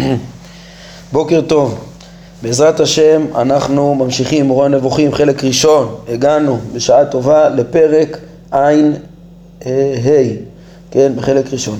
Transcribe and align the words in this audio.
בוקר 1.12 1.40
טוב. 1.40 1.78
בעזרת 2.42 2.80
השם 2.80 3.22
אנחנו 3.34 3.94
ממשיכים 3.94 4.46
מורה 4.46 4.66
הנבוכים 4.66 5.12
חלק 5.12 5.44
ראשון, 5.44 5.94
הגענו 6.08 6.58
בשעה 6.72 7.04
טובה 7.04 7.48
לפרק 7.48 8.18
ע"ה, 8.50 8.70
כן, 10.90 11.12
בחלק 11.16 11.52
ראשון. 11.52 11.78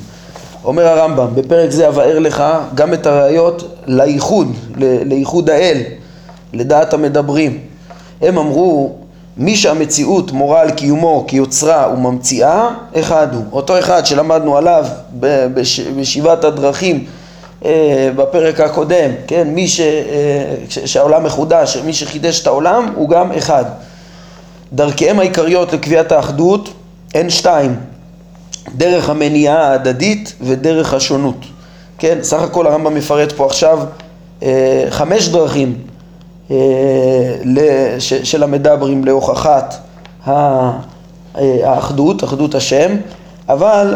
אומר 0.65 0.87
הרמב"ם, 0.87 1.27
בפרק 1.35 1.71
זה 1.71 1.89
אבאר 1.89 2.19
לך 2.19 2.45
גם 2.75 2.95
את 2.95 3.07
הראיות 3.07 3.77
לייחוד, 3.87 4.49
לייחוד 5.05 5.51
האל, 5.51 5.83
לדעת 6.53 6.95
המדברים. 6.95 7.59
הם 8.23 8.39
אמרו, 8.39 8.93
מי 9.37 9.57
שהמציאות 9.57 10.33
מורה 10.33 10.61
על 10.61 10.71
קיומו 10.71 11.25
כיוצרה 11.29 11.93
וממציאה, 11.95 12.69
אחד 12.95 13.35
הוא. 13.35 13.45
אותו 13.53 13.79
אחד 13.79 14.07
שלמדנו 14.07 14.57
עליו 14.57 14.87
בשבעת 15.95 16.45
הדרכים 16.45 16.97
אה, 16.97 17.20
בפרק 18.17 18.61
הקודם, 18.61 19.11
כן, 19.27 19.49
מי 19.49 19.69
ש... 19.69 19.81
אה, 19.81 20.55
שהעולם 20.69 21.25
מחודש, 21.25 21.77
מי 21.77 21.93
שחידש 21.93 22.43
את 22.43 22.47
העולם 22.47 22.93
הוא 22.95 23.09
גם 23.09 23.33
אחד. 23.33 23.65
דרכיהם 24.73 25.19
העיקריות 25.19 25.73
לקביעת 25.73 26.13
האחדות 26.13 26.73
הן 27.15 27.31
שתיים, 27.31 27.77
דרך 28.77 29.11
המניעה 29.11 29.69
ההדדית 29.69 30.35
ודרך 30.41 30.95
השונות. 30.95 31.37
כן, 31.99 32.19
סך 32.23 32.43
הכל 32.43 32.67
הרמב"ם 32.67 32.95
מפרט 32.95 33.33
פה 33.33 33.47
עכשיו 33.47 33.79
אה, 34.43 34.87
חמש 34.91 35.29
דרכים 35.29 35.75
של 38.01 38.43
המדברים 38.43 39.05
להוכחת 39.05 39.75
האחדות, 41.35 42.25
אחדות 42.25 42.55
השם, 42.55 42.97
אבל 43.49 43.95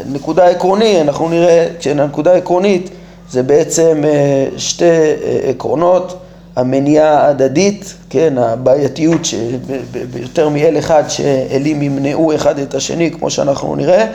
הנקודה 0.00 0.44
העקרונית, 0.44 0.96
אנחנו 1.00 1.28
נראה, 1.28 1.66
הנקודה 1.90 2.32
העקרונית 2.32 2.90
זה 3.30 3.42
בעצם 3.42 4.02
אה, 4.04 4.46
שתי 4.56 4.84
אה, 4.84 5.38
עקרונות, 5.50 6.18
המניעה 6.56 7.20
ההדדית, 7.20 7.94
כן, 8.10 8.38
הבעייתיות 8.38 9.20
ביותר 10.10 10.48
מאל 10.48 10.78
אחד 10.78 11.02
שאלים 11.08 11.82
ימנעו 11.82 12.34
אחד 12.34 12.58
את 12.58 12.74
השני 12.74 13.10
כמו 13.10 13.30
שאנחנו 13.30 13.76
נראה, 13.76 14.06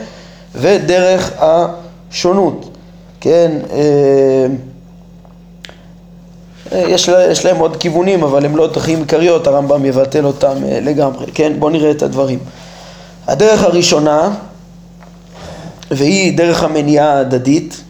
ודרך 0.56 1.34
השונות, 1.40 2.78
כן, 3.22 3.52
אה, 3.74 4.48
יש, 6.72 7.10
לה, 7.10 7.32
יש 7.32 7.46
להם 7.46 7.60
עוד 7.60 7.78
כיוונים 7.78 8.24
אבל 8.24 8.46
הם 8.46 8.58
לא 8.58 8.68
דרכים 8.68 9.00
עיקריות, 9.00 9.48
הרמב"ם 9.48 9.86
יבטל 9.86 10.26
אותם 10.26 10.54
לגמרי, 10.64 11.26
כן, 11.34 11.54
בואו 11.60 11.72
נראה 11.72 11.92
את 11.92 12.04
הדברים. 12.04 12.40
הדרך 13.28 13.64
הראשונה 13.64 14.30
והיא 15.92 16.38
דרך 16.38 16.64
המניעה 16.64 17.14
ההדדית, 17.14 17.84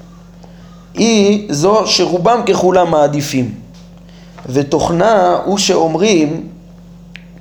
היא 0.94 1.48
זו 1.54 1.88
שרובם 1.88 2.42
ככולם 2.46 2.92
מעדיפים. 2.92 3.52
ותוכנה 4.50 5.40
הוא 5.46 5.58
שאומרים, 5.58 6.48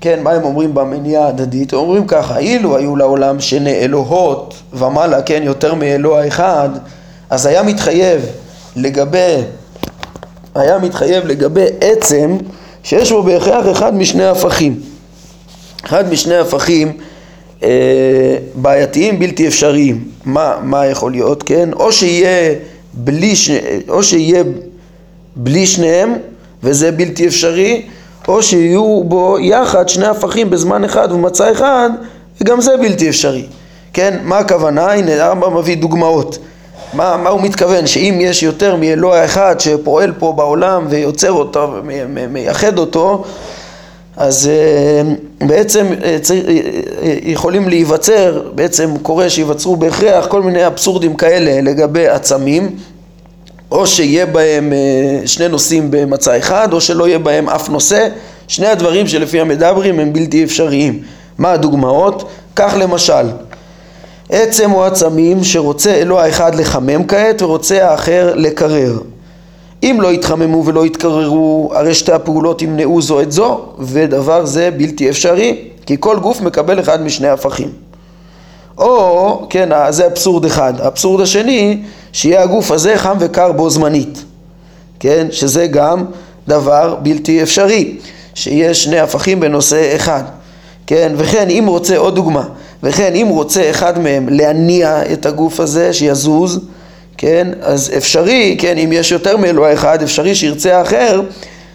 כן, 0.01 0.23
מה 0.23 0.31
הם 0.31 0.45
אומרים 0.45 0.75
במניעה 0.75 1.25
ההדדית? 1.25 1.73
הם 1.73 1.79
אומרים 1.79 2.07
ככה, 2.07 2.39
אילו 2.39 2.77
היו 2.77 2.97
לעולם 2.97 3.41
שני 3.41 3.75
אלוהות 3.75 4.55
ומעלה, 4.73 5.23
כן, 5.23 5.43
יותר 5.43 5.75
מאלוה 5.75 6.29
אחד, 6.29 6.69
אז 7.31 7.47
היה 7.47 7.63
מתחייב 7.63 8.23
לגבי, 8.77 9.37
היה 10.55 10.79
מתחייב 10.79 11.27
לגבי 11.27 11.67
עצם 11.81 12.37
שיש 12.83 13.13
בו 13.13 13.23
בהכרח 13.23 13.65
אחד 13.73 13.95
משני 13.95 14.27
הפכים. 14.27 14.81
אחד 15.85 16.13
משני 16.13 16.37
הפכים 16.37 16.93
בעייתיים 18.55 19.19
בלתי 19.19 19.49
אפשריים. 19.49 20.05
מה, 20.25 20.57
מה 20.63 20.87
יכול 20.87 21.13
להיות, 21.13 21.43
כן? 21.43 21.69
או 21.73 21.93
שיהיה 21.93 22.55
בלי, 22.95 23.37
ש... 23.37 23.51
או 23.89 24.03
שיהיה 24.03 24.43
בלי 25.37 25.67
שניהם 25.67 26.15
וזה 26.63 26.93
בלתי 26.93 27.27
אפשרי, 27.27 27.83
או 28.29 28.43
שיהיו 28.43 29.05
בו 29.05 29.39
יחד 29.41 29.89
שני 29.89 30.07
הפכים 30.07 30.51
בזמן 30.51 30.85
אחד 30.85 31.13
ומצא 31.13 31.53
אחד 31.53 31.91
וגם 32.41 32.61
זה 32.61 32.77
בלתי 32.77 33.09
אפשרי. 33.09 33.47
כן, 33.93 34.19
מה 34.25 34.39
הכוונה? 34.39 34.93
הנה 34.93 35.25
הרמב"ם 35.25 35.57
מביא 35.57 35.77
דוגמאות. 35.77 36.39
מה, 36.93 37.17
מה 37.17 37.31
הוא 37.31 37.41
מתכוון? 37.41 37.87
שאם 37.87 38.19
יש 38.21 38.43
יותר 38.43 38.77
מאלוה 38.77 39.25
אחד 39.25 39.61
שפועל 39.61 40.13
פה 40.19 40.33
בעולם 40.33 40.87
ויוצר 40.89 41.33
אותו 41.33 41.73
ומייחד 41.87 42.79
אותו 42.79 43.25
אז 44.19 44.51
אה, 44.53 45.03
בעצם 45.47 45.87
אה, 46.05 46.17
אה, 46.33 47.15
יכולים 47.23 47.69
להיווצר, 47.69 48.43
בעצם 48.55 48.95
קורה 49.03 49.31
שייווצרו 49.31 49.77
בהכרח 49.77 50.27
כל 50.27 50.43
מיני 50.43 50.67
אבסורדים 50.67 51.17
כאלה 51.17 51.71
לגבי 51.71 52.09
עצמים 52.09 52.77
או 53.71 53.87
שיהיה 53.87 54.27
בהם 54.27 54.73
שני 55.27 55.49
נושאים 55.49 55.91
במצע 55.91 56.39
אחד 56.39 56.73
או 56.73 56.81
שלא 56.81 57.09
יהיה 57.09 57.19
בהם 57.19 57.49
אף 57.49 57.69
נושא. 57.69 58.09
שני 58.49 58.67
הדברים 58.67 59.07
שלפי 59.07 59.41
המדברים 59.41 60.01
הם 60.01 60.13
בלתי 60.13 60.45
אפשריים. 60.45 61.03
מה 61.39 61.53
הדוגמאות? 61.53 62.29
כך 62.57 62.75
למשל 62.79 63.27
עצם 64.29 64.73
או 64.73 64.85
עצמים 64.85 65.45
שרוצה 65.45 65.95
אלוה 65.95 66.29
אחד 66.29 66.55
לחמם 66.55 67.07
כעת 67.07 67.43
ורוצה 67.43 67.91
האחר 67.91 68.33
לקרר 68.35 68.99
אם 69.83 69.99
לא 70.01 70.13
יתחממו 70.13 70.65
ולא 70.65 70.87
יתקררו, 70.87 71.71
הרי 71.75 71.95
שתי 71.95 72.13
הפעולות 72.13 72.63
ימנעו 72.63 73.03
זו 73.03 73.21
את 73.21 73.33
זו, 73.33 73.61
ודבר 73.79 74.47
זה 74.47 74.71
בלתי 74.77 75.11
אפשרי, 75.11 75.57
כי 75.87 75.97
כל 76.01 76.19
גוף 76.19 76.41
מקבל 76.41 76.81
אחד 76.81 77.03
משני 77.03 77.29
הפכים. 77.29 77.69
או, 78.79 79.47
כן, 79.51 79.69
זה 79.91 80.07
אבסורד 80.07 80.45
אחד. 80.45 80.81
האבסורד 80.81 81.21
השני, 81.21 81.83
שיהיה 82.13 82.43
הגוף 82.43 82.71
הזה 82.71 82.99
חם 82.99 83.17
וקר 83.21 83.53
בו 83.53 83.71
זמנית. 83.71 84.25
כן, 85.01 85.27
שזה 85.31 85.67
גם 85.67 86.05
דבר 86.49 86.97
בלתי 87.03 87.43
אפשרי, 87.43 87.97
שיש 88.35 88.85
שני 88.85 88.99
הפכים 88.99 89.41
בנושא 89.41 89.97
אחד. 89.97 90.23
כן, 90.87 91.13
וכן 91.17 91.51
אם 91.51 91.65
רוצה, 91.67 91.97
עוד 91.97 92.15
דוגמה, 92.15 92.45
וכן 92.83 93.15
אם 93.15 93.27
רוצה 93.31 93.71
אחד 93.71 93.99
מהם 93.99 94.29
להניע 94.29 95.13
את 95.13 95.27
הגוף 95.27 95.61
הזה, 95.61 95.93
שיזוז, 95.93 96.61
כן, 97.19 97.49
אז 97.61 97.93
אפשרי, 97.97 98.57
כן, 98.61 98.79
אם 98.79 98.93
יש 98.93 99.13
יותר 99.13 99.37
מאלוה 99.37 99.73
אחד, 99.73 100.03
אפשרי 100.03 100.35
שירצה 100.35 100.79
האחר 100.79 101.23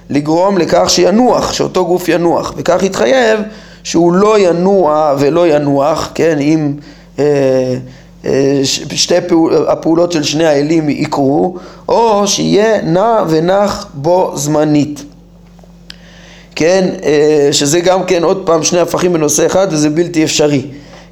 לגרום 0.10 0.58
לכך 0.58 0.90
שינוח, 0.90 1.54
שאותו 1.54 1.86
גוף 1.86 2.10
ינוח, 2.10 2.54
וכך 2.58 2.84
יתחייב 2.84 3.40
שהוא 3.84 4.14
לא 4.14 4.40
ינוע 4.40 5.16
ולא 5.20 5.48
ינוח, 5.48 6.12
כן, 6.16 6.40
אם 6.40 6.74
אה, 7.20 7.76
אה, 8.26 8.60
שתי 8.94 9.16
פעול, 9.28 9.66
הפעולות 9.68 10.12
של 10.12 10.24
שני 10.24 10.46
האלים 10.46 10.90
יקרו, 10.90 11.58
או 11.88 12.28
שיהיה 12.28 12.82
נע 12.82 13.24
ונח 13.30 13.88
בו 13.94 14.32
זמנית. 14.36 15.04
כן, 16.56 16.90
אה, 17.04 17.50
שזה 17.52 17.80
גם 17.80 18.04
כן 18.04 18.24
עוד 18.24 18.44
פעם 18.46 18.64
שני 18.64 18.80
הפכים 18.80 19.14
בנושא 19.14 19.46
אחד 19.46 19.68
וזה 19.72 19.90
בלתי 19.90 20.24
אפשרי. 20.24 20.62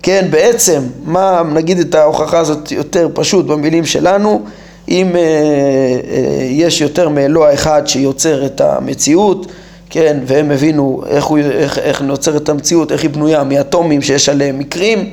כן, 0.03 0.28
בעצם, 0.29 0.81
מה, 1.06 1.44
נגיד 1.53 1.79
את 1.79 1.95
ההוכחה 1.95 2.39
הזאת 2.39 2.72
יותר 2.72 3.07
פשוט 3.13 3.45
במילים 3.45 3.85
שלנו, 3.85 4.41
אם 4.89 5.16
אה, 5.16 5.22
אה, 5.22 6.44
יש 6.44 6.81
יותר 6.81 7.09
מאלוה 7.09 7.53
אחד 7.53 7.81
שיוצר 7.85 8.45
את 8.45 8.62
המציאות, 8.62 9.51
כן, 9.89 10.19
והם 10.25 10.51
הבינו 10.51 11.01
איך, 11.07 11.25
הוא, 11.25 11.38
איך, 11.38 11.78
איך 11.78 12.01
נוצר 12.01 12.38
את 12.38 12.50
המציאות, 12.50 12.91
איך 12.91 13.01
היא 13.01 13.09
בנויה 13.09 13.44
מאטומים 13.44 14.01
שיש 14.01 14.29
עליהם 14.29 14.59
מקרים, 14.59 15.12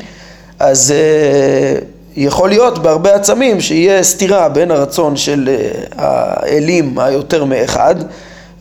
אז 0.58 0.94
אה, 0.96 1.80
יכול 2.16 2.48
להיות 2.48 2.78
בהרבה 2.78 3.14
עצמים 3.14 3.60
שיהיה 3.60 4.02
סתירה 4.02 4.48
בין 4.48 4.70
הרצון 4.70 5.16
של 5.16 5.48
אה, 5.48 5.70
האלים 5.96 6.98
היותר 6.98 7.44
מאחד, 7.44 7.94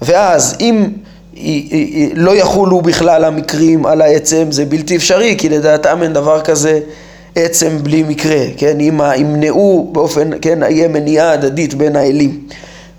ואז 0.02 0.56
אם 0.60 0.88
לא 2.14 2.36
יחולו 2.36 2.82
בכלל 2.82 3.24
המקרים 3.24 3.86
על 3.86 4.02
העצם, 4.02 4.52
זה 4.52 4.66
בלתי 4.66 4.96
אפשרי, 4.96 5.36
כי 5.38 5.50
לדעתם 5.50 6.04
אין 6.04 6.14
דבר 6.14 6.42
כזה 6.42 6.80
עצם 7.36 7.78
בלי 7.84 8.04
מקרה, 8.04 8.40
כן, 8.58 8.80
אם 8.80 9.02
ימנעו 9.18 9.90
באופן, 9.92 10.30
כן, 10.42 10.60
יהיה 10.70 10.88
מניעה 10.88 11.32
הדדית 11.32 11.74
בין 11.74 11.96
האלים. 11.96 12.40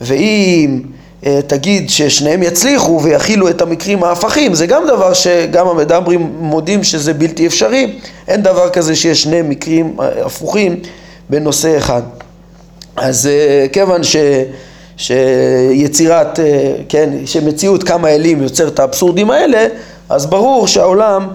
ואם 0.01 0.81
אה, 1.27 1.41
תגיד 1.47 1.91
ששניהם 1.91 2.43
יצליחו 2.43 3.01
ויכילו 3.03 3.49
את 3.49 3.63
המקרים 3.63 4.05
ההפכים, 4.05 4.55
זה 4.55 4.67
גם 4.67 4.83
דבר 4.87 5.13
שגם 5.15 5.69
המדברים 5.69 6.33
מודים 6.41 6.85
שזה 6.85 7.15
בלתי 7.15 7.47
אפשרי, 7.47 7.99
אין 8.29 8.43
דבר 8.43 8.71
כזה 8.71 8.97
שיש 8.97 9.23
שני 9.23 9.43
מקרים 9.43 9.97
אה, 10.01 10.27
הפוכים 10.27 10.81
בנושא 11.31 11.79
אחד. 11.79 12.03
אז 12.97 13.27
אה, 13.27 13.67
כיוון 13.73 14.05
ש... 14.05 14.17
שיצירת, 14.99 16.41
אה, 16.41 16.73
כן, 16.89 17.11
שמציאות 17.27 17.83
כמה 17.83 18.09
אלים 18.09 18.43
יוצר 18.43 18.69
את 18.69 18.79
האבסורדים 18.79 19.31
האלה, 19.31 19.67
אז 20.09 20.27
ברור 20.27 20.67
שהעולם, 20.67 21.29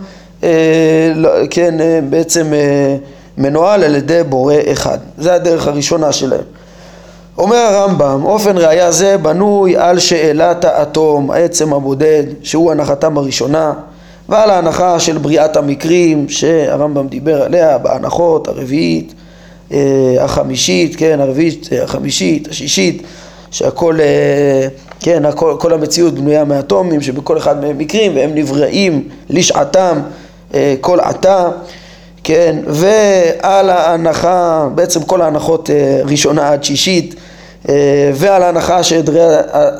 אה, 0.43 0.49
לא, 1.15 1.29
כן, 1.49 1.81
אה, 1.81 1.99
בעצם 2.09 2.53
מנוהל 3.37 3.83
על 3.83 3.95
ידי 3.95 4.21
בורא 4.29 4.55
אחד. 4.71 4.97
זה 5.17 5.33
הדרך 5.33 5.67
הראשונה 5.67 6.11
שלהם. 6.11 6.41
אומר 7.37 7.57
הרמב"ם, 7.57 8.25
אופן 8.25 8.57
ראיה 8.57 8.91
זה 8.91 9.17
בנוי 9.17 9.77
על 9.77 9.99
שאלת 9.99 10.65
האטום, 10.65 11.31
העצם 11.31 11.73
הבודד, 11.73 12.23
שהוא 12.43 12.71
הנחתם 12.71 13.17
הראשונה, 13.17 13.73
ועל 14.29 14.49
ההנחה 14.49 14.99
של 14.99 15.17
בריאת 15.17 15.57
המקרים 15.57 16.29
שהרמב"ם 16.29 17.07
דיבר 17.07 17.43
עליה 17.43 17.77
בהנחות 17.77 18.47
הרביעית, 18.47 19.13
החמישית, 20.19 20.95
כן, 20.95 21.19
הרביעית, 21.19 21.69
החמישית, 21.83 22.47
השישית, 22.47 23.03
שהכל, 23.53 23.97
כן, 24.99 25.25
הכל, 25.25 25.55
כל 25.59 25.73
המציאות 25.73 26.13
בנויה 26.13 26.43
מאטומים 26.45 27.01
שבכל 27.01 27.37
אחד 27.37 27.61
מהם 27.61 27.77
מקרים 27.77 28.15
והם 28.15 28.35
נבראים 28.35 29.09
לשעתם 29.29 29.99
כל 30.81 30.99
עתה, 30.99 31.49
כן, 32.23 32.55
ועל 32.67 33.69
ההנחה, 33.69 34.67
בעצם 34.75 35.03
כל 35.03 35.21
ההנחות 35.21 35.69
ראשונה 36.05 36.49
עד 36.49 36.63
שישית 36.63 37.15
אה, 37.69 38.11
ועל 38.13 38.43
ההנחה 38.43 38.83
שעדרי 38.83 39.19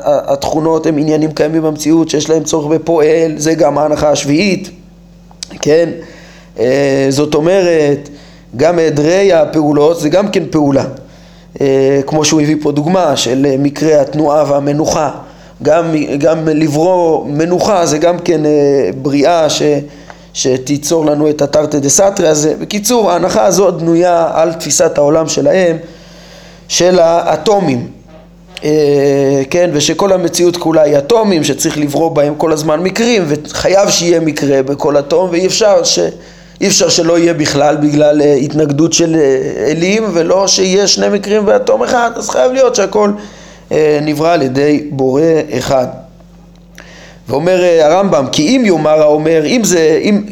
התכונות 0.04 0.86
הם 0.86 0.98
עניינים 0.98 1.32
קיימים 1.32 1.62
במציאות 1.62 2.10
שיש 2.10 2.30
להם 2.30 2.44
צורך 2.44 2.66
בפועל, 2.66 3.32
זה 3.36 3.54
גם 3.54 3.78
ההנחה 3.78 4.10
השביעית, 4.10 4.70
כן? 5.60 5.88
אה, 6.58 7.06
זאת 7.08 7.34
אומרת, 7.34 8.08
גם 8.56 8.78
עדרי 8.78 9.32
הפעולות 9.32 10.00
זה 10.00 10.08
גם 10.08 10.28
כן 10.28 10.42
פעולה, 10.50 10.82
אה, 10.82 10.88
כמו 12.06 12.24
שהוא 12.24 12.40
הביא 12.40 12.56
פה 12.62 12.72
דוגמה 12.72 13.16
של 13.16 13.46
מקרה 13.58 14.00
התנועה 14.00 14.44
והמנוחה, 14.52 15.10
גם, 15.62 15.94
גם 16.18 16.48
לברוא 16.48 17.26
מנוחה 17.26 17.86
זה 17.86 17.98
גם 17.98 18.18
כן 18.18 18.40
בריאה 19.02 19.50
ש, 19.50 19.62
שתיצור 20.32 21.06
לנו 21.06 21.30
את 21.30 21.42
התרתי 21.42 21.80
דה 21.80 21.88
סתרי 21.88 22.28
הזה. 22.28 22.54
בקיצור, 22.60 23.10
ההנחה 23.10 23.44
הזאת 23.44 23.74
בנויה 23.74 24.30
על 24.34 24.52
תפיסת 24.52 24.98
העולם 24.98 25.28
שלהם 25.28 25.76
של 26.68 26.98
האטומים, 26.98 27.88
אה, 28.64 29.42
כן, 29.50 29.70
ושכל 29.72 30.12
המציאות 30.12 30.56
כולה 30.56 30.82
היא 30.82 30.98
אטומים, 30.98 31.44
שצריך 31.44 31.78
לברוא 31.78 32.10
בהם 32.10 32.34
כל 32.34 32.52
הזמן 32.52 32.80
מקרים, 32.80 33.24
וחייב 33.26 33.90
שיהיה 33.90 34.20
מקרה 34.20 34.62
בכל 34.62 34.98
אטום, 34.98 35.30
ואי 35.30 35.46
אפשר, 35.46 35.84
ש... 35.84 35.98
אי 36.64 36.68
אפשר 36.68 36.88
שלא 36.88 37.18
יהיה 37.18 37.34
בכלל 37.34 37.76
בגלל 37.76 38.22
אה, 38.22 38.34
התנגדות 38.34 38.92
של 38.92 39.14
אה, 39.14 39.70
אלים, 39.70 40.04
ולא 40.12 40.48
שיהיה 40.48 40.86
שני 40.86 41.08
מקרים 41.08 41.46
באטום 41.46 41.82
אחד, 41.82 42.10
אז 42.16 42.30
חייב 42.30 42.52
להיות 42.52 42.74
שהכל 42.74 43.10
נברא 44.02 44.32
על 44.32 44.42
ידי 44.42 44.88
בורא 44.90 45.22
אחד. 45.58 45.86
ואומר 47.28 47.60
הרמב"ם, 47.80 48.26
כי 48.32 48.56
אם 48.56 48.62
יאמר 48.64 49.02
האומר, 49.02 49.42
אם 49.46 49.64
זה, 49.64 50.00
אם, 50.02 50.22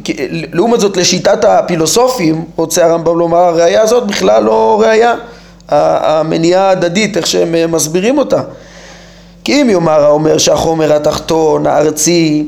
לעומת 0.53 0.81
זאת 0.81 0.97
לשיטת 0.97 1.45
הפילוסופים, 1.45 2.45
רוצה 2.57 2.85
הרמב"ם 2.87 3.19
לומר, 3.19 3.39
הראייה 3.39 3.83
הזאת 3.83 4.07
בכלל 4.07 4.45
לא 4.45 4.83
ראייה. 4.83 5.15
המניעה 5.69 6.69
ההדדית, 6.69 7.17
איך 7.17 7.27
שהם 7.27 7.55
אה, 7.55 7.67
מסבירים 7.67 8.19
אותה. 8.19 8.41
כי 9.45 9.63
אם 9.63 9.71
יאמר 9.71 10.05
האומר 10.05 10.39
שהחומר 10.39 10.93
התחתון, 10.93 11.67
הארצי, 11.67 12.47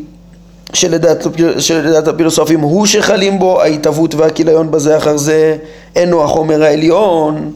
שלדעת, 0.74 1.26
שלדעת 1.58 2.08
הפילוסופים 2.08 2.60
הוא 2.60 2.86
שחלים 2.86 3.38
בו 3.38 3.62
ההתהוות 3.62 4.14
והכיליון 4.14 4.70
בזה 4.70 4.96
אחר 4.96 5.16
זה, 5.16 5.56
אינו 5.96 6.24
החומר 6.24 6.62
העליון, 6.62 7.50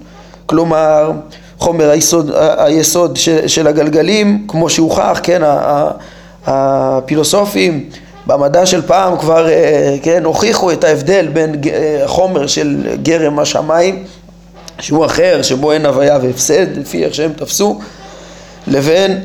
כלומר 0.46 1.12
חומר 1.58 1.90
היסוד, 1.90 2.30
היסוד 2.58 3.16
של, 3.16 3.48
של 3.48 3.66
הגלגלים, 3.66 4.44
כמו 4.48 4.70
שהוכח, 4.70 5.20
כן, 5.22 5.42
הפילוסופים 6.46 7.88
במדע 8.26 8.66
של 8.66 8.82
פעם 8.82 9.18
כבר, 9.18 9.48
אה, 9.48 9.96
כן, 10.02 10.24
הוכיחו 10.24 10.72
את 10.72 10.84
ההבדל 10.84 11.28
בין 11.32 11.60
חומר 12.06 12.46
של 12.46 12.96
גרם 13.02 13.38
השמיים 13.38 14.04
שהוא 14.80 15.04
אחר, 15.04 15.42
שבו 15.42 15.72
אין 15.72 15.86
הוויה 15.86 16.18
והפסד, 16.22 16.76
לפי 16.76 17.04
איך 17.04 17.14
שהם 17.14 17.32
תפסו, 17.32 17.78
לבין 18.70 19.24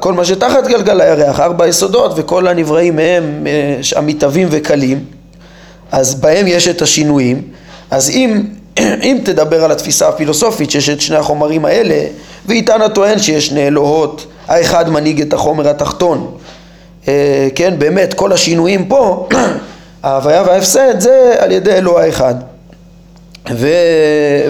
כל 0.00 0.12
מה 0.12 0.24
שתחת 0.24 0.66
גלגל 0.66 1.00
הירח, 1.00 1.40
ארבע 1.40 1.66
יסודות 1.66 2.12
וכל 2.16 2.46
הנבראים 2.48 2.96
מהם 2.96 3.46
אה, 3.46 3.80
המתהווים 3.96 4.48
וקלים, 4.50 5.04
אז 5.92 6.14
בהם 6.14 6.46
יש 6.46 6.68
את 6.68 6.82
השינויים, 6.82 7.42
אז 7.90 8.10
אם, 8.10 8.42
אם 9.08 9.18
תדבר 9.24 9.64
על 9.64 9.72
התפיסה 9.72 10.08
הפילוסופית 10.08 10.70
שיש 10.70 10.88
את 10.88 11.00
שני 11.00 11.16
החומרים 11.16 11.64
האלה, 11.64 12.06
ואיתן 12.46 12.82
הטוען 12.82 13.18
שיש 13.18 13.46
שני 13.46 13.66
אלוהות, 13.66 14.26
האחד 14.48 14.90
מנהיג 14.90 15.20
את 15.20 15.32
החומר 15.32 15.68
התחתון, 15.68 16.36
אה, 17.08 17.48
כן, 17.54 17.74
באמת 17.78 18.14
כל 18.14 18.32
השינויים 18.32 18.84
פה, 18.84 19.28
ההוויה 20.02 20.42
וההפסד 20.46 21.00
זה 21.00 21.34
על 21.38 21.52
ידי 21.52 21.72
אלוה 21.72 22.08
אחד. 22.08 22.34
ו, 23.50 23.68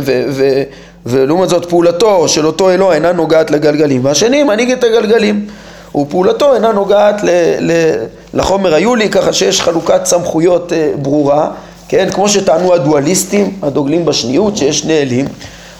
ו, 0.00 0.24
ו, 0.28 0.62
ולעומת 1.06 1.48
זאת 1.48 1.66
פעולתו 1.66 2.28
של 2.28 2.46
אותו 2.46 2.70
אלוה 2.70 2.94
אינה 2.94 3.12
נוגעת 3.12 3.50
לגלגלים, 3.50 4.04
והשני 4.04 4.42
מנהיג 4.42 4.70
את 4.70 4.84
הגלגלים, 4.84 5.46
ופעולתו 5.94 6.54
אינה 6.54 6.72
נוגעת 6.72 7.22
ל, 7.22 7.28
ל, 7.60 7.70
לחומר 8.34 8.74
היולי, 8.74 9.08
ככה 9.08 9.32
שיש 9.32 9.60
חלוקת 9.60 10.04
סמכויות 10.04 10.72
אה, 10.72 10.90
ברורה, 11.02 11.50
כן, 11.88 12.08
כמו 12.12 12.28
שטענו 12.28 12.74
הדואליסטים, 12.74 13.52
הדוגלים 13.62 14.04
בשניות, 14.04 14.56
שיש 14.56 14.78
שני 14.78 15.02
אלים, 15.02 15.26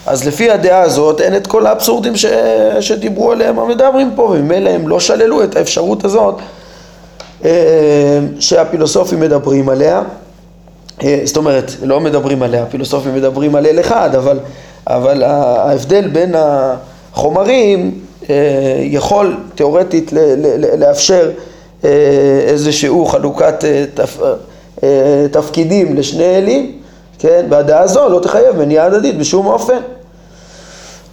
אז 0.05 0.27
לפי 0.27 0.51
הדעה 0.51 0.81
הזאת 0.81 1.21
אין 1.21 1.35
את 1.35 1.47
כל 1.47 1.67
האבסורדים 1.67 2.15
ש, 2.15 2.25
שדיברו 2.79 3.31
עליהם 3.31 3.59
המדברים 3.59 4.11
פה, 4.15 4.21
וממילא 4.21 4.69
הם 4.69 4.87
לא 4.87 4.99
שללו 4.99 5.43
את 5.43 5.55
האפשרות 5.55 6.05
הזאת 6.05 6.35
אה, 7.45 8.19
שהפילוסופים 8.39 9.19
מדברים 9.19 9.69
עליה. 9.69 10.01
אה, 11.03 11.21
זאת 11.23 11.37
אומרת, 11.37 11.71
לא 11.83 11.99
מדברים 11.99 12.43
עליה, 12.43 12.63
הפילוסופים 12.63 13.15
מדברים 13.15 13.55
על 13.55 13.65
אל 13.65 13.79
אחד, 13.79 14.15
אבל, 14.15 14.39
אבל 14.87 15.23
ההבדל 15.23 16.07
בין 16.07 16.35
החומרים 16.37 17.91
אה, 18.29 18.35
יכול 18.81 19.37
תיאורטית 19.55 20.11
לאפשר 20.77 21.31
אה, 21.83 21.89
איזשהו 22.47 23.05
חלוקת 23.05 23.63
תפקידים 25.31 25.95
לשני 25.95 26.37
אלים, 26.37 26.71
כן, 27.19 27.45
והדעה 27.49 27.81
הזו 27.81 28.09
לא 28.09 28.19
תחייב 28.19 28.57
מניעה 28.57 28.85
הדדית 28.85 29.17
בשום 29.17 29.45
אופן. 29.47 29.77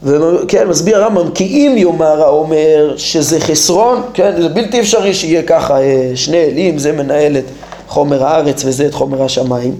וכן, 0.02 0.68
מסביר 0.68 0.96
הרמב"ם, 1.02 1.30
כי 1.30 1.44
אם 1.44 1.74
יאמר 1.76 2.22
האומר 2.22 2.94
שזה 2.96 3.40
חסרון, 3.40 4.02
כן, 4.14 4.42
זה 4.42 4.48
בלתי 4.48 4.80
אפשרי 4.80 5.14
שיהיה 5.14 5.42
ככה 5.42 5.78
שני 6.14 6.44
אלים, 6.44 6.78
זה 6.78 6.92
מנהל 6.92 7.36
את 7.36 7.44
חומר 7.88 8.24
הארץ 8.24 8.64
וזה 8.64 8.86
את 8.86 8.94
חומר 8.94 9.22
השמיים. 9.22 9.74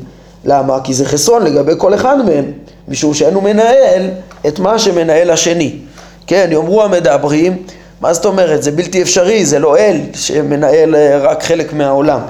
למה? 0.44 0.80
כי 0.84 0.94
זה 0.94 1.04
חסרון 1.04 1.42
לגבי 1.42 1.72
כל 1.78 1.94
אחד 1.94 2.16
מהם, 2.26 2.52
משום 2.88 3.14
שאין 3.14 3.34
הוא 3.34 3.42
מנהל 3.42 4.10
את 4.46 4.58
מה 4.58 4.78
שמנהל 4.78 5.30
השני. 5.30 5.78
כן, 6.26 6.48
יאמרו 6.52 6.82
המדברים, 6.82 7.56
מה 8.00 8.12
זאת 8.12 8.26
אומרת? 8.26 8.62
זה 8.62 8.70
בלתי 8.70 9.02
אפשרי, 9.02 9.44
זה 9.44 9.58
לא 9.58 9.76
אל 9.76 10.00
שמנהל 10.14 10.94
אה, 10.94 11.18
רק 11.18 11.42
חלק 11.42 11.72
מהעולם. 11.72 12.20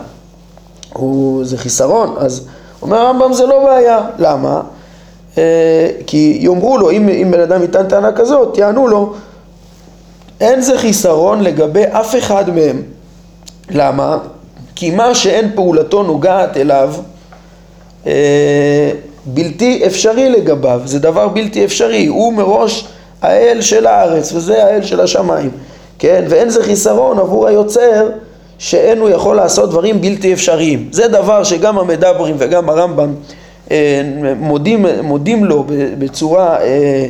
הוא, 0.92 1.44
זה 1.44 1.58
חיסרון, 1.58 2.14
אז 2.18 2.46
אומר 2.82 2.96
הרמב"ם 2.96 3.32
זה 3.32 3.46
לא 3.46 3.64
בעיה. 3.64 4.00
למה? 4.18 4.60
אה, 5.38 5.90
כי 6.06 6.38
יאמרו 6.40 6.78
לו, 6.78 6.90
אם, 6.90 7.08
אם 7.08 7.30
בן 7.30 7.40
אדם 7.40 7.62
יטען 7.62 7.88
טענה 7.88 8.12
כזאת, 8.12 8.58
יענו 8.58 8.88
לו, 8.88 9.14
אין 10.40 10.60
זה 10.60 10.78
חיסרון 10.78 11.42
לגבי 11.42 11.84
אף 11.90 12.18
אחד 12.18 12.50
מהם. 12.50 12.82
למה? 13.70 14.18
כי 14.74 14.90
מה 14.90 15.14
שאין 15.14 15.50
פעולתו 15.54 16.02
נוגעת 16.02 16.56
אליו, 16.56 16.94
בלתי 19.26 19.82
אפשרי 19.86 20.28
לגביו, 20.30 20.80
זה 20.84 20.98
דבר 20.98 21.28
בלתי 21.28 21.64
אפשרי, 21.64 22.06
הוא 22.06 22.32
מראש 22.32 22.88
האל 23.22 23.60
של 23.60 23.86
הארץ 23.86 24.32
וזה 24.32 24.64
האל 24.64 24.82
של 24.82 25.00
השמיים, 25.00 25.50
כן? 25.98 26.24
ואין 26.28 26.50
זה 26.50 26.64
חיסרון 26.64 27.18
עבור 27.18 27.46
היוצר 27.46 28.08
שאין 28.58 28.98
הוא 28.98 29.08
יכול 29.08 29.36
לעשות 29.36 29.70
דברים 29.70 30.00
בלתי 30.00 30.32
אפשריים. 30.32 30.88
זה 30.92 31.08
דבר 31.08 31.44
שגם 31.44 31.78
המדברים 31.78 32.36
וגם 32.38 32.70
הרמב"ם 32.70 33.14
אה, 33.70 34.02
מודים, 34.36 34.86
מודים 35.02 35.44
לו 35.44 35.64
בצורה 35.98 36.58
אה, 36.60 37.06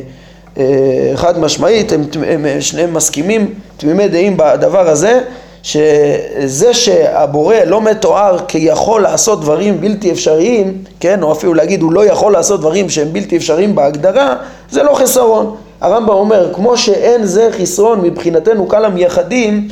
חד 1.15 1.39
משמעית, 1.39 1.91
הם, 1.91 2.03
הם 2.27 2.61
שניהם 2.61 2.93
מסכימים, 2.93 3.53
תמימי 3.77 4.07
דעים 4.07 4.37
בדבר 4.37 4.89
הזה, 4.89 5.21
שזה 5.63 6.73
שהבורא 6.73 7.55
לא 7.65 7.81
מתואר 7.81 8.37
כיכול 8.47 9.01
לעשות 9.01 9.41
דברים 9.41 9.81
בלתי 9.81 10.11
אפשריים, 10.11 10.83
כן, 10.99 11.23
או 11.23 11.31
אפילו 11.31 11.53
להגיד 11.53 11.81
הוא 11.81 11.91
לא 11.91 12.05
יכול 12.05 12.33
לעשות 12.33 12.59
דברים 12.59 12.89
שהם 12.89 13.13
בלתי 13.13 13.37
אפשריים 13.37 13.75
בהגדרה, 13.75 14.35
זה 14.69 14.83
לא 14.83 14.93
חסרון. 14.93 15.55
הרמב"ם 15.81 16.09
אומר, 16.09 16.53
כמו 16.53 16.77
שאין 16.77 17.25
זה 17.25 17.49
חסרון 17.61 18.01
מבחינתנו 18.01 18.67
קל 18.67 18.85
המייחדים 18.85 19.67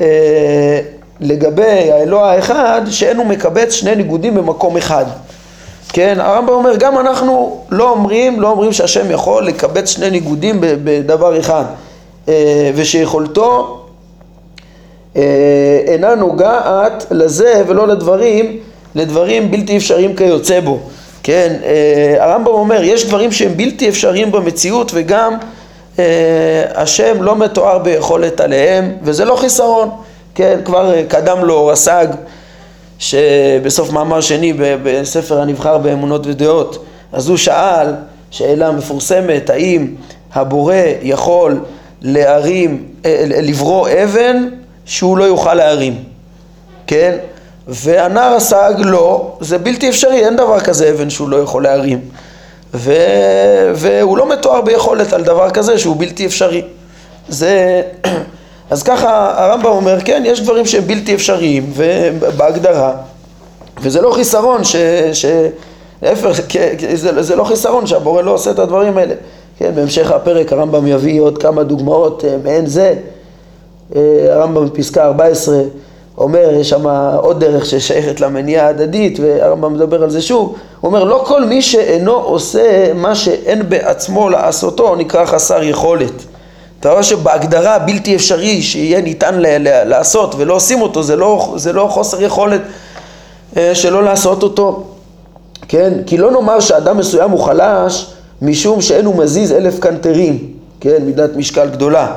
אה, 0.00 0.80
לגבי 1.20 1.90
האלוה 1.92 2.32
האחד, 2.32 2.82
שאין 2.90 3.16
הוא 3.16 3.26
מקבץ 3.26 3.72
שני 3.72 3.94
ניגודים 3.94 4.34
במקום 4.34 4.76
אחד. 4.76 5.04
כן, 5.88 6.16
הרמב"ם 6.20 6.52
אומר, 6.52 6.76
גם 6.76 6.98
אנחנו 6.98 7.60
לא 7.70 7.90
אומרים, 7.90 8.40
לא 8.40 8.50
אומרים 8.50 8.72
שהשם 8.72 9.10
יכול 9.10 9.46
לקבץ 9.46 9.88
שני 9.88 10.10
ניגודים 10.10 10.58
בדבר 10.60 11.40
אחד, 11.40 11.64
אה, 12.28 12.70
ושיכולתו 12.74 13.81
אינה 15.86 16.14
נוגעת 16.14 17.06
לזה 17.10 17.62
ולא 17.66 17.88
לדברים, 17.88 18.56
לדברים 18.94 19.50
בלתי 19.50 19.76
אפשריים 19.76 20.16
כיוצא 20.16 20.60
בו. 20.60 20.78
כן, 21.22 21.56
אה, 21.64 22.24
הרמב"ם 22.24 22.46
אומר, 22.46 22.82
יש 22.82 23.06
דברים 23.06 23.32
שהם 23.32 23.56
בלתי 23.56 23.88
אפשריים 23.88 24.32
במציאות 24.32 24.90
וגם 24.94 25.36
אה, 25.98 26.04
השם 26.74 27.22
לא 27.22 27.36
מתואר 27.36 27.78
ביכולת 27.78 28.40
עליהם, 28.40 28.92
וזה 29.02 29.24
לא 29.24 29.36
חיסרון. 29.36 29.90
כן, 30.34 30.60
כבר 30.64 30.94
קדם 31.08 31.44
לו 31.44 31.66
רס"ג, 31.66 32.06
שבסוף 32.98 33.92
מאמר 33.92 34.20
שני 34.20 34.52
בספר 34.56 35.40
הנבחר 35.40 35.78
באמונות 35.78 36.26
ודעות, 36.26 36.84
אז 37.12 37.28
הוא 37.28 37.36
שאל, 37.36 37.94
שאלה 38.30 38.70
מפורסמת, 38.70 39.50
האם 39.50 39.86
הבורא 40.34 40.74
יכול 41.02 41.60
להרים, 42.02 42.84
אה, 43.04 43.24
לברוא 43.26 43.88
אבן 44.02 44.48
שהוא 44.84 45.18
לא 45.18 45.24
יוכל 45.24 45.54
להרים, 45.54 46.04
כן? 46.86 47.16
והנער 47.68 48.34
הסג 48.34 48.74
לא, 48.78 49.36
זה 49.40 49.58
בלתי 49.58 49.88
אפשרי, 49.88 50.24
אין 50.24 50.36
דבר 50.36 50.60
כזה 50.60 50.90
אבן 50.90 51.10
שהוא 51.10 51.28
לא 51.28 51.36
יכול 51.36 51.62
להרים. 51.62 52.00
ו... 52.74 52.92
והוא 53.74 54.18
לא 54.18 54.28
מתואר 54.28 54.60
ביכולת 54.60 55.12
על 55.12 55.22
דבר 55.22 55.50
כזה 55.50 55.78
שהוא 55.78 55.96
בלתי 55.98 56.26
אפשרי. 56.26 56.62
זה... 57.28 57.82
אז 58.70 58.82
ככה 58.82 59.34
הרמב"ם 59.44 59.70
אומר, 59.70 60.00
כן, 60.04 60.22
יש 60.26 60.40
דברים 60.40 60.66
שהם 60.66 60.86
בלתי 60.86 61.14
אפשריים 61.14 61.72
בהגדרה, 62.36 62.92
וזה 63.82 64.00
לא 64.00 64.12
חיסרון 64.12 64.64
ש... 64.64 64.76
ש... 65.12 65.26
להפך, 66.02 66.40
זה, 66.94 67.22
זה 67.22 67.36
לא 67.36 67.44
חיסרון 67.44 67.86
שהבורא 67.86 68.22
לא 68.22 68.30
עושה 68.30 68.50
את 68.50 68.58
הדברים 68.58 68.98
האלה. 68.98 69.14
כן, 69.58 69.74
בהמשך 69.74 70.10
הפרק 70.10 70.52
הרמב"ם 70.52 70.86
יביא 70.86 71.20
עוד 71.20 71.38
כמה 71.38 71.62
דוגמאות 71.62 72.24
אה, 72.24 72.36
מעין 72.44 72.66
זה. 72.66 72.94
אה, 73.96 74.00
הרמב"ם 74.30 74.66
בפסקה 74.66 75.04
14 75.04 75.56
אומר, 76.18 76.54
יש 76.54 76.68
שם 76.70 76.86
עוד 77.16 77.40
דרך 77.44 77.66
ששייכת 77.66 78.20
למניעה 78.20 78.66
ההדדית, 78.66 79.18
והרמב"ם 79.20 79.74
מדבר 79.74 80.02
על 80.02 80.10
זה 80.10 80.22
שוב. 80.22 80.54
הוא 80.80 80.88
אומר, 80.88 81.04
לא 81.04 81.24
כל 81.26 81.44
מי 81.44 81.62
שאינו 81.62 82.12
עושה 82.12 82.92
מה 82.94 83.14
שאין 83.14 83.68
בעצמו 83.68 84.28
לעשותו 84.28 84.96
נקרא 84.96 85.24
חסר 85.24 85.62
יכולת. 85.62 86.12
אתה 86.80 86.90
רואה 86.90 87.02
שבהגדרה 87.02 87.78
בלתי 87.78 88.16
אפשרי 88.16 88.62
שיהיה 88.62 89.00
ניתן 89.00 89.34
ל- 89.40 89.46
ל- 89.68 89.88
לעשות 89.88 90.34
ולא 90.38 90.54
עושים 90.54 90.82
אותו, 90.82 91.02
זה 91.02 91.16
לא, 91.16 91.52
זה 91.56 91.72
לא 91.72 91.86
חוסר 91.90 92.22
יכולת 92.22 92.60
אה, 93.56 93.74
שלא 93.74 94.02
לעשות 94.02 94.42
אותו. 94.42 94.84
כן? 95.68 95.92
כי 96.06 96.18
לא 96.18 96.30
נאמר 96.30 96.60
שאדם 96.60 96.98
מסוים 96.98 97.30
הוא 97.30 97.40
חלש 97.40 98.12
משום 98.42 98.80
שאין 98.80 99.04
הוא 99.04 99.14
מזיז 99.16 99.52
אלף 99.52 99.78
קנטרים, 99.80 100.38
כן? 100.80 101.02
מידת 101.02 101.36
משקל 101.36 101.68
גדולה. 101.68 102.14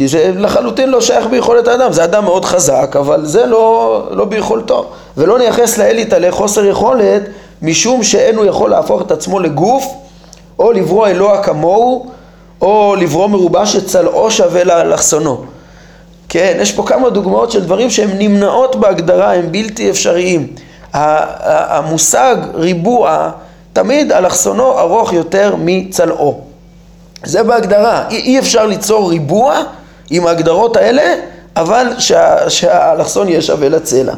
כי 0.00 0.08
זה 0.08 0.32
לחלוטין 0.36 0.90
לא 0.90 1.00
שייך 1.00 1.26
ביכולת 1.26 1.68
האדם, 1.68 1.92
זה 1.92 2.04
אדם 2.04 2.24
מאוד 2.24 2.44
חזק, 2.44 2.96
אבל 2.98 3.24
זה 3.26 3.46
לא, 3.46 4.08
לא 4.10 4.24
ביכולתו. 4.24 4.90
ולא 5.16 5.38
נייחס 5.38 5.78
לאליטה 5.78 6.18
לחוסר 6.18 6.64
יכולת 6.64 7.22
משום 7.62 8.02
שאין 8.02 8.36
הוא 8.36 8.44
יכול 8.44 8.70
להפוך 8.70 9.02
את 9.02 9.10
עצמו 9.10 9.40
לגוף 9.40 9.84
או 10.58 10.72
לברוא 10.72 11.06
אלוה 11.06 11.42
כמוהו 11.42 12.10
או 12.60 12.94
לברוא 12.98 13.26
מרובע 13.26 13.66
שצלעו 13.66 14.30
שווה 14.30 14.64
לאלכסונו. 14.64 15.44
כן, 16.28 16.58
יש 16.60 16.72
פה 16.72 16.82
כמה 16.86 17.10
דוגמאות 17.10 17.50
של 17.50 17.64
דברים 17.64 17.90
שהם 17.90 18.10
נמנעות 18.18 18.76
בהגדרה, 18.76 19.34
הם 19.34 19.52
בלתי 19.52 19.90
אפשריים. 19.90 20.46
המושג 20.92 22.36
ריבוע, 22.54 23.30
תמיד 23.72 24.12
אלכסונו 24.12 24.78
ארוך 24.78 25.12
יותר 25.12 25.54
מצלעו. 25.58 26.40
זה 27.24 27.42
בהגדרה. 27.42 28.08
אי 28.10 28.38
אפשר 28.38 28.66
ליצור 28.66 29.10
ריבוע 29.10 29.62
עם 30.10 30.26
ההגדרות 30.26 30.76
האלה, 30.76 31.14
אבל 31.56 31.86
שה, 31.98 32.50
שהאלכסון 32.50 33.28
יהיה 33.28 33.42
שווה 33.42 33.68
לצלע. 33.68 34.14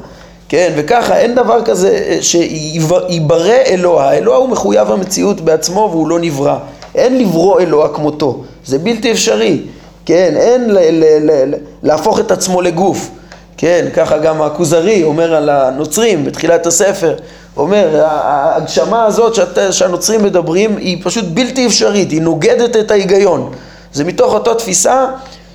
כן, 0.49 0.73
וככה 0.77 1.19
אין 1.19 1.35
דבר 1.35 1.63
כזה 1.65 1.89
אה, 1.89 2.19
שיברא 2.21 3.55
אלוה, 3.67 4.13
אלוה 4.13 4.37
הוא 4.37 4.49
מחויב 4.49 4.91
המציאות 4.91 5.41
בעצמו 5.41 5.89
והוא 5.93 6.09
לא 6.09 6.21
נברא. 6.21 6.57
אין 6.95 7.19
לברוא 7.19 7.61
אלוה 7.61 7.89
כמותו, 7.89 8.43
זה 8.67 8.79
בלתי 8.79 9.13
אפשרי. 9.13 9.61
כן, 10.07 10.35
אין 10.37 10.71
ל- 10.71 10.79
ל- 10.91 11.31
ל- 11.31 11.55
להפוך 11.83 12.21
את 12.21 12.31
עצמו 12.31 12.63
לגוף. 12.63 13.11
כן, 13.57 13.87
ככה 13.95 14.19
גם 14.19 14.43
הכוזרי 14.43 15.03
אומר 15.03 15.35
על 15.35 15.49
הנוצרים 15.49 16.25
בתחילת 16.25 16.67
הספר, 16.67 17.15
אומר, 17.57 18.05
ההגשמה 18.05 19.05
הזאת 19.05 19.35
שאת, 19.35 19.59
שהנוצרים 19.71 20.25
מדברים 20.25 20.77
היא 20.77 20.99
פשוט 21.05 21.25
בלתי 21.25 21.67
אפשרית, 21.67 22.11
היא 22.11 22.23
נוגדת 22.23 22.77
את 22.77 22.91
ההיגיון. 22.91 23.51
זה 23.93 24.05
מתוך 24.05 24.35
אותה 24.35 24.55
תפיסה 24.55 25.07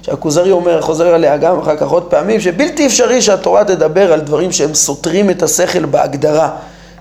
שהכוזרי 0.08 0.52
אומר, 0.52 0.82
חוזר 0.82 1.08
עליה 1.08 1.38
גם 1.38 1.60
אחר 1.60 1.78
כך 1.78 1.88
עוד 1.88 2.04
פעמים, 2.04 2.40
שבלתי 2.40 2.86
אפשרי 2.86 3.22
שהתורה 3.22 3.64
תדבר 3.64 4.14
על 4.14 4.20
דברים 4.20 4.52
שהם 4.52 4.74
סותרים 4.74 5.30
את 5.30 5.44
השכל 5.44 5.86
בהגדרה. 5.86 6.50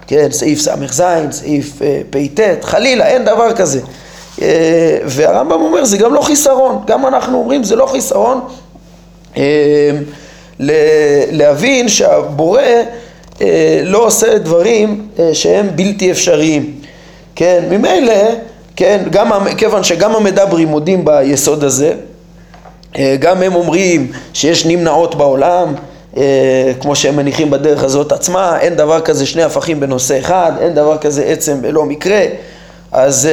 כן, 0.06 0.28
סעיף 0.30 0.60
ס"ז, 0.60 1.02
סעיף 1.30 1.82
אה, 1.82 2.00
פ"ט, 2.10 2.40
חלילה, 2.62 3.06
אין 3.06 3.24
דבר 3.24 3.52
כזה. 3.52 3.80
אה, 4.42 4.98
והרמב"ם 5.04 5.60
אומר, 5.60 5.84
זה 5.84 5.96
גם 5.96 6.14
לא 6.14 6.20
חיסרון, 6.20 6.82
גם 6.86 7.06
אנחנו 7.06 7.38
אומרים, 7.38 7.64
זה 7.64 7.76
לא 7.76 7.86
חיסרון. 7.86 8.40
אה, 9.36 9.90
להבין 11.30 11.88
שהבורא 11.88 12.62
לא 13.84 14.06
עושה 14.06 14.38
דברים 14.38 15.08
שהם 15.32 15.68
בלתי 15.74 16.10
אפשריים. 16.10 16.72
כן, 17.34 17.64
ממילא, 17.70 18.14
כן, 18.76 19.02
גם, 19.10 19.30
כיוון 19.56 19.84
שגם 19.84 20.16
המדברים 20.16 20.68
מודים 20.68 21.04
ביסוד 21.04 21.64
הזה, 21.64 21.92
גם 23.18 23.42
הם 23.42 23.54
אומרים 23.54 24.12
שיש 24.32 24.66
נמנעות 24.66 25.14
בעולם, 25.14 25.74
כמו 26.80 26.96
שהם 26.96 27.16
מניחים 27.16 27.50
בדרך 27.50 27.84
הזאת 27.84 28.12
עצמה, 28.12 28.58
אין 28.60 28.76
דבר 28.76 29.00
כזה 29.00 29.26
שני 29.26 29.42
הפכים 29.42 29.80
בנושא 29.80 30.18
אחד, 30.18 30.52
אין 30.60 30.74
דבר 30.74 30.98
כזה 30.98 31.24
עצם 31.24 31.62
בלא 31.62 31.84
מקרה, 31.84 32.20
אז, 32.92 33.28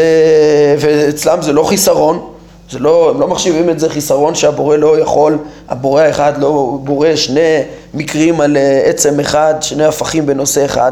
ואצלם 0.79 1.41
זה 1.41 1.53
לא 1.53 1.63
חיסרון, 1.63 2.33
זה 2.71 2.79
לא, 2.79 3.09
הם 3.09 3.19
לא 3.19 3.27
מחשיבים 3.27 3.69
את 3.69 3.79
זה 3.79 3.89
חיסרון 3.89 4.35
שהבורא 4.35 4.75
לא 4.75 4.99
יכול, 4.99 5.37
הבורא 5.69 6.01
האחד 6.01 6.33
לא 6.37 6.77
בורא 6.83 7.15
שני 7.15 7.59
מקרים 7.93 8.41
על 8.41 8.57
אה, 8.57 8.81
עצם 8.85 9.19
אחד, 9.19 9.55
שני 9.61 9.85
הפכים 9.85 10.25
בנושא 10.25 10.65
אחד. 10.65 10.91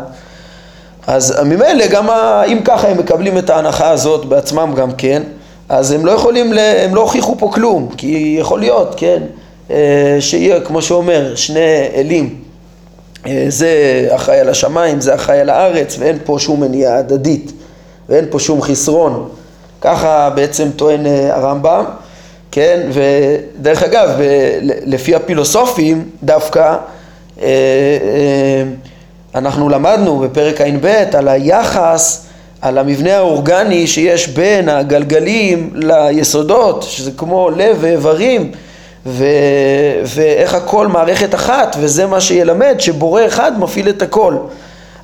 אז 1.08 1.40
ממילא 1.46 1.88
גם 1.88 2.10
אם 2.48 2.60
ככה 2.66 2.88
הם 2.88 2.98
מקבלים 2.98 3.38
את 3.38 3.50
ההנחה 3.50 3.90
הזאת 3.90 4.26
בעצמם 4.26 4.74
גם 4.78 4.92
כן, 4.92 5.24
אז 5.72 5.92
הם 5.92 6.06
לא 6.06 6.12
יכולים, 6.12 6.54
הם 6.84 6.96
לא 6.96 7.02
הוכיחו 7.02 7.36
פה 7.38 7.50
כלום, 7.54 7.90
כי 7.98 8.36
יכול 8.40 8.60
להיות, 8.60 8.94
כן, 8.98 9.24
אה, 9.72 10.18
שיהיה 10.20 10.62
כמו 10.62 10.82
שאומר, 10.82 11.36
שני 11.36 11.88
אלים, 11.96 12.36
אה, 13.28 13.46
זה 13.48 13.70
אחראי 14.16 14.40
על 14.40 14.50
השמיים, 14.50 15.02
זה 15.02 15.16
אחראי 15.16 15.40
על 15.40 15.50
הארץ, 15.50 15.96
ואין 16.00 16.18
פה 16.26 16.36
שום 16.40 16.62
מניעה 16.62 16.98
הדדית, 16.98 17.52
ואין 18.10 18.26
פה 18.30 18.40
שום 18.40 18.62
חסרון. 18.62 19.30
ככה 19.82 20.30
בעצם 20.30 20.70
טוען 20.76 21.06
אה, 21.06 21.36
הרמב"ם, 21.36 21.86
כן, 22.52 22.90
ודרך 22.92 23.84
אגב, 23.84 24.10
לפי 24.62 25.16
הפילוסופים 25.16 26.10
דווקא, 26.24 26.76
אנחנו 29.36 29.70
למדנו 29.70 30.20
בפרק 30.20 30.62
ע"ב 30.62 30.86
על 31.14 31.28
היחס, 31.28 32.31
על 32.62 32.78
המבנה 32.78 33.18
האורגני 33.18 33.88
שיש 33.88 34.28
בין 34.28 34.70
הגלגלים 34.70 35.70
ליסודות, 35.74 36.84
שזה 36.84 37.12
כמו 37.18 37.50
לב 37.50 37.78
ואיברים, 37.80 38.52
ו... 39.06 39.26
ואיך 40.06 40.54
הכל 40.54 40.88
מערכת 40.88 41.36
אחת, 41.36 41.76
וזה 41.80 42.08
מה 42.08 42.22
שילמד 42.22 42.76
שבורא 42.80 43.26
אחד 43.26 43.60
מפעיל 43.60 43.90
את 43.90 44.02
הכל. 44.02 44.38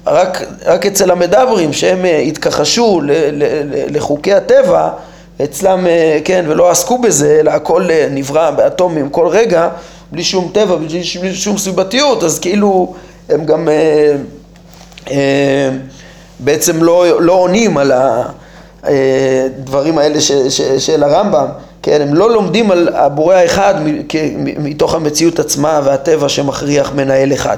רק, 0.08 0.44
רק 0.66 0.86
אצל 0.86 1.12
המדברים 1.12 1.74
שהם 1.74 2.06
אה, 2.06 2.20
התכחשו 2.20 3.02
ל, 3.02 3.12
ל, 3.12 3.44
לחוקי 3.90 4.34
הטבע, 4.34 4.90
אצלם, 5.44 5.88
אה, 5.88 6.20
כן, 6.26 6.46
ולא 6.48 6.72
עסקו 6.72 6.98
בזה, 6.98 7.38
אלא 7.40 7.52
הכל 7.52 7.92
אה, 7.92 8.08
נברא 8.12 8.52
באטומים 8.52 9.10
כל 9.10 9.28
רגע, 9.28 9.70
בלי 10.12 10.24
שום 10.24 10.52
טבע, 10.54 10.76
בלי, 10.76 11.02
בלי 11.22 11.36
שום 11.36 11.58
סביבתיות, 11.58 12.24
אז 12.24 12.40
כאילו 12.40 12.94
הם 13.30 13.46
גם 13.46 13.70
אה, 13.70 14.16
אה, 15.12 15.70
בעצם 16.40 16.84
לא, 16.84 17.22
לא 17.22 17.34
עונים 17.34 17.78
על 17.78 17.92
הדברים 18.84 19.98
האלה 19.98 20.22
ש, 20.22 20.32
ש, 20.32 20.62
של 20.62 21.04
הרמב"ם, 21.04 21.48
כן, 21.82 22.02
הם 22.02 22.14
לא 22.14 22.32
לומדים 22.32 22.72
על 22.72 22.90
הבורא 22.96 23.36
האחד 23.36 23.76
מתוך 24.58 24.96
המציאות 24.96 25.40
עצמה 25.40 25.82
והטבע 25.84 26.30
שמכריח 26.30 26.92
מנהל 26.96 27.34
אחד. 27.34 27.58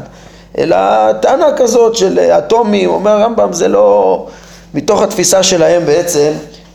אלא 0.57 0.77
טענה 1.21 1.45
כזאת 1.57 1.95
של 1.95 2.19
אטומים, 2.19 2.89
אומר 2.89 3.11
הרמב"ם, 3.11 3.53
זה 3.53 3.67
לא, 3.67 4.25
מתוך 4.73 5.01
התפיסה 5.01 5.43
שלהם 5.43 5.85
בעצם, 5.85 6.31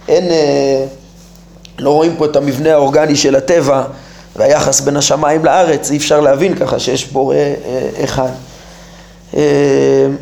אין, 0.08 0.30
אה, 0.30 0.84
לא 1.78 1.90
רואים 1.90 2.14
פה 2.18 2.24
את 2.24 2.36
המבנה 2.36 2.72
האורגני 2.72 3.16
של 3.16 3.36
הטבע 3.36 3.82
והיחס 4.36 4.80
בין 4.80 4.96
השמיים 4.96 5.44
לארץ, 5.44 5.90
אי 5.90 5.96
אפשר 5.96 6.20
להבין 6.20 6.54
ככה 6.54 6.78
שיש 6.78 7.06
בורא 7.06 7.36
אה, 7.36 7.50
אחד. 8.04 8.30
אה, 9.36 9.40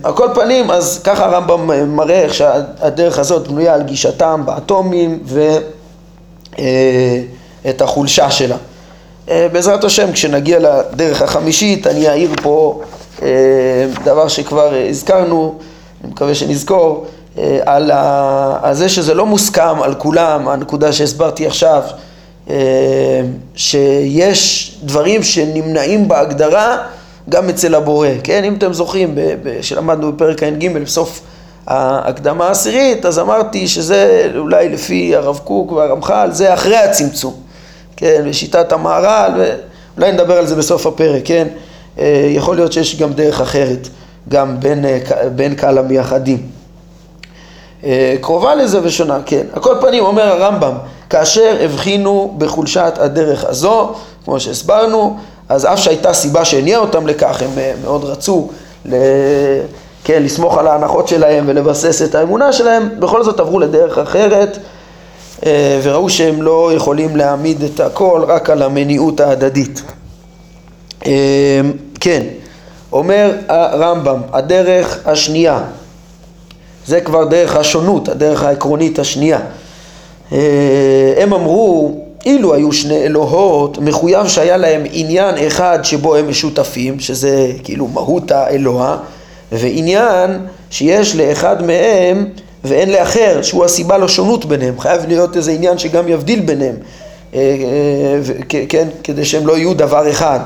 על 0.03 0.13
כל 0.13 0.29
פנים, 0.35 0.71
אז 0.71 1.01
ככה 1.05 1.25
הרמב"ם 1.25 1.97
מראה 1.97 2.21
איך 2.21 2.35
שהדרך 2.35 3.19
הזאת 3.19 3.49
בנויה 3.49 3.75
על 3.75 3.83
גישתם 3.83 4.43
באטומים 4.45 5.23
ואת 7.65 7.83
החולשה 7.83 8.31
שלה. 8.31 8.57
בעזרת 9.29 9.85
השם, 9.85 10.13
כשנגיע 10.13 10.59
לדרך 10.59 11.23
החמישית, 11.23 11.87
אני 11.87 12.09
אעיר 12.09 12.31
פה 12.43 12.81
אה, 13.23 13.87
דבר 14.05 14.29
שכבר 14.29 14.75
הזכרנו, 14.91 15.55
אני 16.05 16.13
מקווה 16.13 16.35
שנזכור, 16.35 17.07
אה, 17.39 17.59
על, 17.67 18.75
זה 18.75 18.89
שזה 18.89 19.15
לא 19.15 19.27
מוסכם 19.27 19.83
על 19.83 19.95
כולם, 19.95 20.49
הנקודה 20.49 20.93
שהסברתי 20.93 21.47
עכשיו, 21.47 21.83
אה, 22.51 22.57
שיש 23.55 24.75
דברים 24.83 25.23
שנמנעים 25.23 26.09
בהגדרה 26.09 26.77
גם 27.29 27.49
אצל 27.49 27.75
הבורא, 27.75 28.09
כן? 28.25 28.45
אם 28.45 28.55
אתם 28.55 28.73
זוכרים, 28.73 29.19
שלמדנו 29.61 30.13
בפרק 30.13 30.43
ע"ג, 30.43 30.79
בסוף 30.79 31.21
ההקדמה 31.67 32.47
העשירית, 32.47 33.07
אז 33.07 33.19
אמרתי 33.19 33.69
שזה 33.69 34.31
אולי 34.37 34.69
לפי 34.69 35.17
הרב 35.17 35.41
קוק 35.45 35.73
והרמח"ל, 35.73 36.29
זה 36.33 36.55
אחרי 36.55 36.77
הצמצום, 36.77 37.35
כן, 37.97 38.25
בשיטת 38.29 38.73
המהר"ל, 38.73 39.33
ואולי 39.97 40.13
נדבר 40.13 40.39
על 40.39 40.47
זה 40.47 40.57
בסוף 40.57 40.87
הפרק, 40.87 41.23
כן, 41.25 41.49
אה, 41.99 42.27
יכול 42.29 42.57
להיות 42.57 42.73
שיש 42.73 43.01
גם 43.01 43.13
דרך 43.13 43.41
אחרת, 43.41 43.89
גם 44.29 44.61
בין, 44.61 44.85
אה, 44.85 44.99
בין 45.37 45.55
קהל 45.55 45.79
המייחדים. 45.79 46.39
אה, 47.85 48.15
קרובה 48.21 48.55
לזה 48.55 48.81
ושונה, 48.83 49.19
כן. 49.27 49.47
על 49.53 49.63
כל 49.63 49.75
פנים 49.81 50.05
אומר 50.05 50.23
הרמב"ם, 50.23 50.75
כאשר 51.11 51.57
הבחינו 51.61 52.35
בחולשת 52.39 52.93
הדרך 52.97 53.45
הזו, 53.45 53.95
כמו 54.25 54.41
שהסברנו, 54.41 55.17
אז 55.49 55.67
אף 55.67 55.79
שהייתה 55.79 56.13
סיבה 56.13 56.45
שהניעה 56.45 56.81
אותם 56.81 57.07
לכך, 57.07 57.43
הם 57.43 57.51
מאוד 57.85 58.05
רצו 58.05 58.49
ל... 58.85 58.95
כן, 60.05 60.23
לסמוך 60.23 60.59
על 60.59 60.67
ההנחות 60.67 61.09
שלהם 61.09 61.45
ולבסס 61.47 62.03
את 62.03 62.15
האמונה 62.15 62.53
שלהם, 62.53 62.89
בכל 62.99 63.25
זאת 63.25 63.41
עברו 63.41 63.59
לדרך 63.59 63.99
אחרת 63.99 64.59
אה, 65.47 65.81
וראו 65.83 66.11
שהם 66.11 66.43
לא 66.43 66.71
יכולים 66.75 67.17
להעמיד 67.17 67.63
את 67.63 67.81
הכל 67.81 68.25
רק 68.29 68.51
על 68.51 68.63
המניעות 68.63 69.21
ההדדית. 69.21 69.83
אה, 71.07 71.61
כן, 72.01 72.23
אומר 72.93 73.33
הרמב"ם, 73.49 74.21
הדרך 74.33 74.99
השנייה, 75.05 75.61
זה 76.87 77.01
כבר 77.01 77.25
דרך 77.25 77.57
השונות, 77.57 78.09
הדרך 78.09 78.43
העקרונית 78.43 78.99
השנייה. 78.99 79.39
אה, 80.33 81.15
הם 81.17 81.33
אמרו, 81.33 82.02
אילו 82.27 82.55
היו 82.55 82.73
שני 82.73 83.03
אלוהות, 83.03 83.79
מחויב 83.79 84.29
שהיה 84.29 84.57
להם 84.57 84.83
עניין 84.93 85.35
אחד 85.47 85.79
שבו 85.83 86.17
הם 86.17 86.29
משותפים, 86.29 87.01
שזה 87.01 87.53
כאילו 87.65 87.89
מהות 87.89 88.31
האלוה, 88.31 88.97
ועניין 89.53 90.31
שיש 90.71 91.17
לאחד 91.17 91.63
מהם 91.63 92.27
ואין 92.65 92.93
לאחר, 92.93 93.43
שהוא 93.43 93.65
הסיבה 93.65 93.99
לשונות 93.99 94.45
ביניהם. 94.45 94.81
חייב 94.81 95.07
להיות 95.09 95.37
איזה 95.37 95.53
עניין 95.53 95.79
שגם 95.79 96.09
יבדיל 96.09 96.41
ביניהם, 96.41 96.77
אה, 97.35 97.41
אה, 97.41 98.65
כן, 98.69 98.89
כדי 99.05 99.25
שהם 99.25 99.47
לא 99.47 99.59
יהיו 99.59 99.75
דבר 99.75 100.11
אחד. 100.11 100.41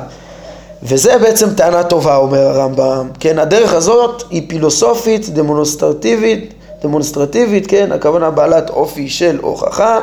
וזה 0.83 1.19
בעצם 1.19 1.55
טענה 1.55 1.83
טובה, 1.83 2.17
אומר 2.17 2.39
הרמב"ם. 2.39 3.09
כן, 3.21 3.39
הדרך 3.39 3.73
הזאת 3.73 4.23
היא 4.31 4.43
פילוסופית, 4.49 5.29
דמונסטרטיבית, 5.29 6.55
דמונסטרטיבית, 6.83 7.67
כן, 7.67 7.93
הכוונה 7.93 8.31
בעלת 8.31 8.71
אופי 8.71 9.09
של 9.09 9.39
הוכחה. 9.43 9.99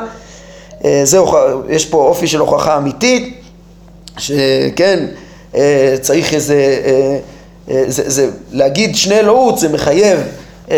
אה, 0.86 1.02
זה, 1.04 1.20
יש 1.70 1.86
פה 1.86 1.98
אופי 1.98 2.28
של 2.28 2.40
הוכחה 2.40 2.78
אמיתית, 2.78 3.42
שכן, 4.18 5.06
צריך 6.02 6.34
איזה... 6.34 6.82
אה, 7.70 7.84
זה, 7.88 8.10
זה, 8.10 8.30
להגיד 8.52 8.96
שני 8.96 9.20
אלוהות 9.20 9.60
זה 9.60 9.70
מחייב 9.70 10.20
אה, 10.72 10.78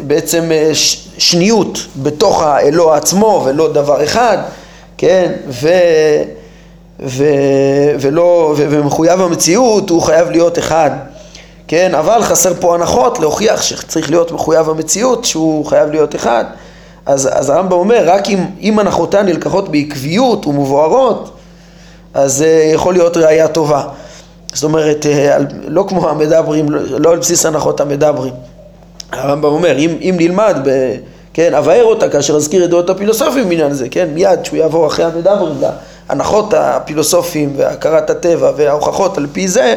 בעצם 0.00 0.52
אה, 0.52 0.70
שניות 1.18 1.78
בתוך 2.02 2.42
האלוה 2.42 2.96
עצמו 2.96 3.42
ולא 3.46 3.72
דבר 3.72 4.04
אחד, 4.04 4.38
כן, 4.98 5.32
ו, 5.48 5.68
ו, 7.00 7.24
ולא, 8.00 8.54
ו, 8.56 8.66
ומחויב 8.70 9.20
המציאות 9.20 9.90
הוא 9.90 10.02
חייב 10.02 10.30
להיות 10.30 10.58
אחד, 10.58 10.90
כן, 11.68 11.94
אבל 11.94 12.22
חסר 12.22 12.52
פה 12.60 12.74
הנחות 12.74 13.18
להוכיח 13.18 13.62
שצריך 13.62 14.10
להיות 14.10 14.32
מחויב 14.32 14.70
המציאות 14.70 15.24
שהוא 15.24 15.66
חייב 15.66 15.90
להיות 15.90 16.14
אחד, 16.14 16.44
אז, 17.06 17.28
אז 17.32 17.50
הרמב"ם 17.50 17.72
אומר 17.72 18.02
רק 18.06 18.28
אם, 18.28 18.38
אם 18.60 18.78
הנחותן 18.78 19.26
נלקחות 19.26 19.68
בעקביות 19.68 20.46
ומבוארות 20.46 21.36
אז 22.14 22.32
זה 22.32 22.70
יכול 22.74 22.94
להיות 22.94 23.16
ראייה 23.16 23.48
טובה 23.48 23.82
זאת 24.54 24.64
אומרת, 24.64 25.06
אה, 25.06 25.36
לא 25.68 25.84
כמו 25.88 26.08
המדברים, 26.08 26.66
לא 26.70 27.10
על 27.10 27.18
בסיס 27.18 27.46
הנחות 27.46 27.80
המדברים. 27.80 28.32
הרמב"ם 29.12 29.48
אומר, 29.48 29.78
אם, 29.78 29.96
אם 30.00 30.14
נלמד, 30.18 30.56
ב, 30.64 30.94
כן, 31.32 31.54
אבאר 31.54 31.84
אותה 31.84 32.08
כאשר 32.08 32.36
אזכיר 32.36 32.64
את 32.64 32.70
דעות 32.70 32.90
הפילוסופים 32.90 33.48
בעניין 33.48 33.70
הזה, 33.70 33.88
כן, 33.88 34.08
מיד 34.14 34.44
שהוא 34.44 34.58
יעבור 34.58 34.86
אחרי 34.86 35.04
המדברים, 35.04 35.54
ההנחות 36.08 36.54
הפילוסופיים 36.56 37.52
והכרת 37.56 38.10
הטבע 38.10 38.52
וההוכחות 38.56 39.18
על 39.18 39.26
פי 39.32 39.48
זה, 39.48 39.74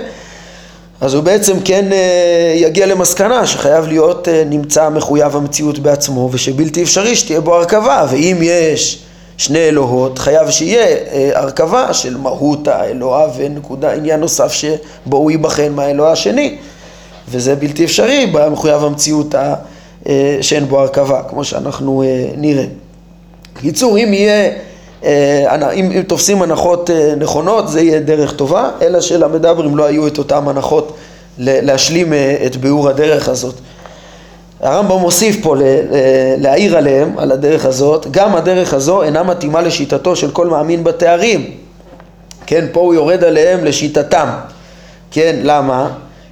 אז 1.01 1.13
הוא 1.13 1.23
בעצם 1.23 1.59
כן 1.65 1.93
אה, 1.93 2.53
יגיע 2.55 2.85
למסקנה 2.85 3.47
שחייב 3.47 3.87
להיות 3.87 4.27
אה, 4.27 4.43
נמצא 4.45 4.89
מחויב 4.89 5.35
המציאות 5.35 5.79
בעצמו 5.79 6.29
ושבלתי 6.31 6.83
אפשרי 6.83 7.15
שתהיה 7.15 7.41
בו 7.41 7.55
הרכבה 7.55 8.05
ואם 8.09 8.37
יש 8.41 9.03
שני 9.37 9.59
אלוהות, 9.59 10.19
חייב 10.19 10.49
שיהיה 10.49 10.85
אה, 10.85 11.29
הרכבה 11.33 11.93
של 11.93 12.17
מהות 12.17 12.67
האלוה 12.67 13.27
ונקודה, 13.37 13.93
עניין 13.93 14.19
נוסף 14.19 14.51
שבו 14.51 15.17
הוא 15.17 15.31
ייבחן 15.31 15.71
מהאלוה 15.71 16.11
השני 16.11 16.57
וזה 17.29 17.55
בלתי 17.55 17.85
אפשרי 17.85 18.25
במחויב 18.25 18.83
המציאות 18.83 19.35
שאין 20.41 20.65
בו 20.65 20.79
הרכבה, 20.79 21.21
כמו 21.29 21.43
שאנחנו 21.43 22.03
אה, 22.03 22.29
נראה. 22.37 22.65
בקיצור, 23.55 23.97
אם 23.97 24.13
יהיה, 24.13 24.51
אם, 25.03 25.91
אם 25.91 26.01
תופסים 26.07 26.41
הנחות 26.41 26.89
אה, 26.89 27.13
נכונות 27.17 27.69
זה 27.69 27.81
יהיה 27.81 27.99
דרך 27.99 28.33
טובה, 28.33 28.69
אלא 28.81 29.01
שלמדברים 29.01 29.77
לא 29.77 29.85
היו 29.85 30.07
את 30.07 30.17
אותן 30.17 30.47
הנחות 30.47 30.97
להשלים 31.37 32.13
אה, 32.13 32.37
את 32.45 32.55
ביאור 32.55 32.89
הדרך 32.89 33.29
הזאת. 33.29 33.55
הרמב"ם 34.61 34.99
מוסיף 34.99 35.37
פה 35.41 35.55
להעיר 36.37 36.77
עליהם, 36.77 37.13
על 37.17 37.31
הדרך 37.31 37.65
הזאת, 37.65 38.07
גם 38.11 38.35
הדרך 38.35 38.73
הזו 38.73 39.03
אינה 39.03 39.23
מתאימה 39.23 39.61
לשיטתו 39.61 40.15
של 40.15 40.31
כל 40.31 40.47
מאמין 40.47 40.83
בתארים. 40.83 41.51
כן, 42.45 42.65
פה 42.71 42.79
הוא 42.79 42.93
יורד 42.93 43.23
עליהם 43.23 43.65
לשיטתם. 43.65 44.29
כן, 45.11 45.35
למה? 45.43 45.89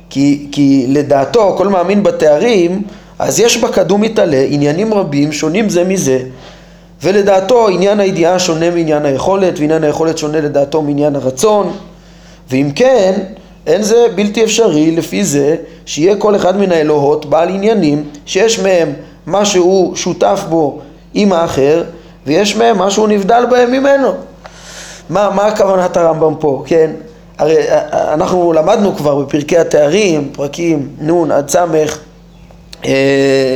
כי, 0.10 0.48
כי 0.52 0.86
לדעתו 0.90 1.56
כל 1.58 1.68
מאמין 1.68 2.04
בתארים, 2.04 2.82
אז 3.20 3.40
יש 3.40 3.58
בקדום 3.58 4.02
מתעלה 4.02 4.46
עניינים 4.50 4.94
רבים 4.94 5.32
שונים 5.32 5.70
זה 5.70 5.84
מזה, 5.84 6.20
ולדעתו 7.06 7.68
עניין 7.68 8.00
הידיעה 8.00 8.40
שונה 8.40 8.70
מעניין 8.70 9.06
היכולת, 9.06 9.60
ועניין 9.60 9.84
היכולת 9.84 10.18
שונה 10.18 10.42
לדעתו 10.42 10.82
מעניין 10.82 11.16
הרצון, 11.16 11.72
ואם 12.50 12.72
כן, 12.76 13.20
אין 13.68 13.82
זה 13.82 14.06
בלתי 14.16 14.44
אפשרי 14.44 14.92
לפי 14.92 15.24
זה 15.24 15.56
שיהיה 15.86 16.16
כל 16.16 16.36
אחד 16.36 16.58
מן 16.58 16.72
האלוהות 16.72 17.26
בעל 17.26 17.50
עניינים 17.50 18.04
שיש 18.26 18.60
מהם 18.60 18.94
מה 19.26 19.46
שהוא 19.46 19.96
שותף 19.96 20.44
בו 20.50 20.80
עם 21.14 21.34
האחר 21.34 21.84
ויש 22.26 22.56
מהם 22.56 22.78
מה 22.78 22.92
שהוא 22.92 23.08
נבדל 23.08 23.46
בהם 23.50 23.72
ממנו. 23.72 24.12
מה, 25.10 25.30
מה 25.36 25.46
הכוונת 25.46 25.98
הרמב"ם 25.98 26.34
פה, 26.40 26.64
כן? 26.66 26.92
הרי 27.38 27.58
אה, 27.58 27.80
אה, 27.94 28.14
אנחנו 28.14 28.54
למדנו 28.54 28.96
כבר 28.96 29.16
בפרקי 29.16 29.58
התארים, 29.58 30.30
פרקים 30.34 30.90
נ' 31.02 31.32
עד 31.32 31.50
ס', 31.50 31.56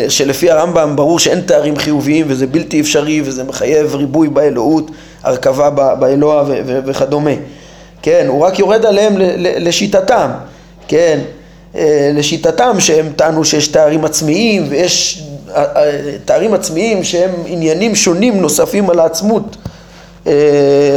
שלפי 0.10 0.52
הרמב"ם 0.52 0.96
ברור 0.96 1.20
שאין 1.20 1.42
תארים 1.42 1.78
חיוביים 1.78 2.26
וזה 2.30 2.48
בלתי 2.48 2.82
אפשרי 2.82 3.22
וזה 3.26 3.44
מחייב 3.44 3.96
ריבוי 3.96 4.30
באלוהות, 4.30 4.92
הרכבה 5.24 5.70
באלוה 5.96 6.44
וכדומה. 6.66 7.32
כן, 8.02 8.26
הוא 8.28 8.42
רק 8.46 8.60
יורד 8.60 8.86
עליהם 8.86 9.14
לשיטתם, 9.38 10.30
כן, 10.88 11.20
אה, 11.76 12.12
לשיטתם 12.14 12.80
שהם 12.80 13.10
טענו 13.16 13.46
שיש 13.46 13.68
תארים 13.68 14.06
עצמיים 14.06 14.66
ויש 14.70 15.24
אה, 15.56 15.64
אה, 15.76 15.92
תארים 16.26 16.54
עצמיים 16.54 17.04
שהם 17.04 17.32
עניינים 17.46 17.96
שונים 17.96 18.42
נוספים 18.42 18.90
על 18.90 19.00
העצמות 19.00 19.58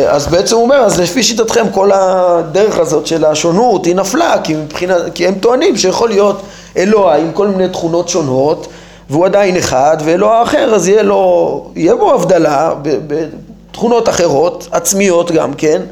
אז 0.09 0.27
בעצם 0.31 0.55
הוא 0.57 0.65
אומר, 0.65 0.77
אז 0.77 1.01
לפי 1.01 1.23
שיטתכם 1.23 1.67
כל 1.71 1.91
הדרך 1.95 2.79
הזאת 2.79 3.07
של 3.07 3.25
השונות 3.25 3.85
היא 3.85 3.97
נפלה 3.97 4.35
כי, 4.45 4.55
מבחינה, 4.55 4.97
כי 5.15 5.27
הם 5.27 5.35
טוענים 5.35 5.77
שיכול 5.77 6.09
להיות 6.09 6.43
אלוה 6.77 7.17
עם 7.17 7.33
כל 7.33 7.49
מיני 7.49 7.69
תכונות 7.69 8.09
שונות 8.09 8.67
והוא 9.11 9.27
עדיין 9.27 9.57
אחד 9.57 9.97
ואלוה 10.05 10.43
אחר 10.43 10.75
אז 10.75 10.89
יהיה 10.89 11.03
לו, 11.03 11.65
יהיה 11.77 11.95
בו 11.95 12.15
הבדלה 12.15 12.75
בתכונות 12.83 14.09
אחרות, 14.09 14.69
עצמיות 14.73 15.31
גם 15.31 15.55
כן 15.55 15.83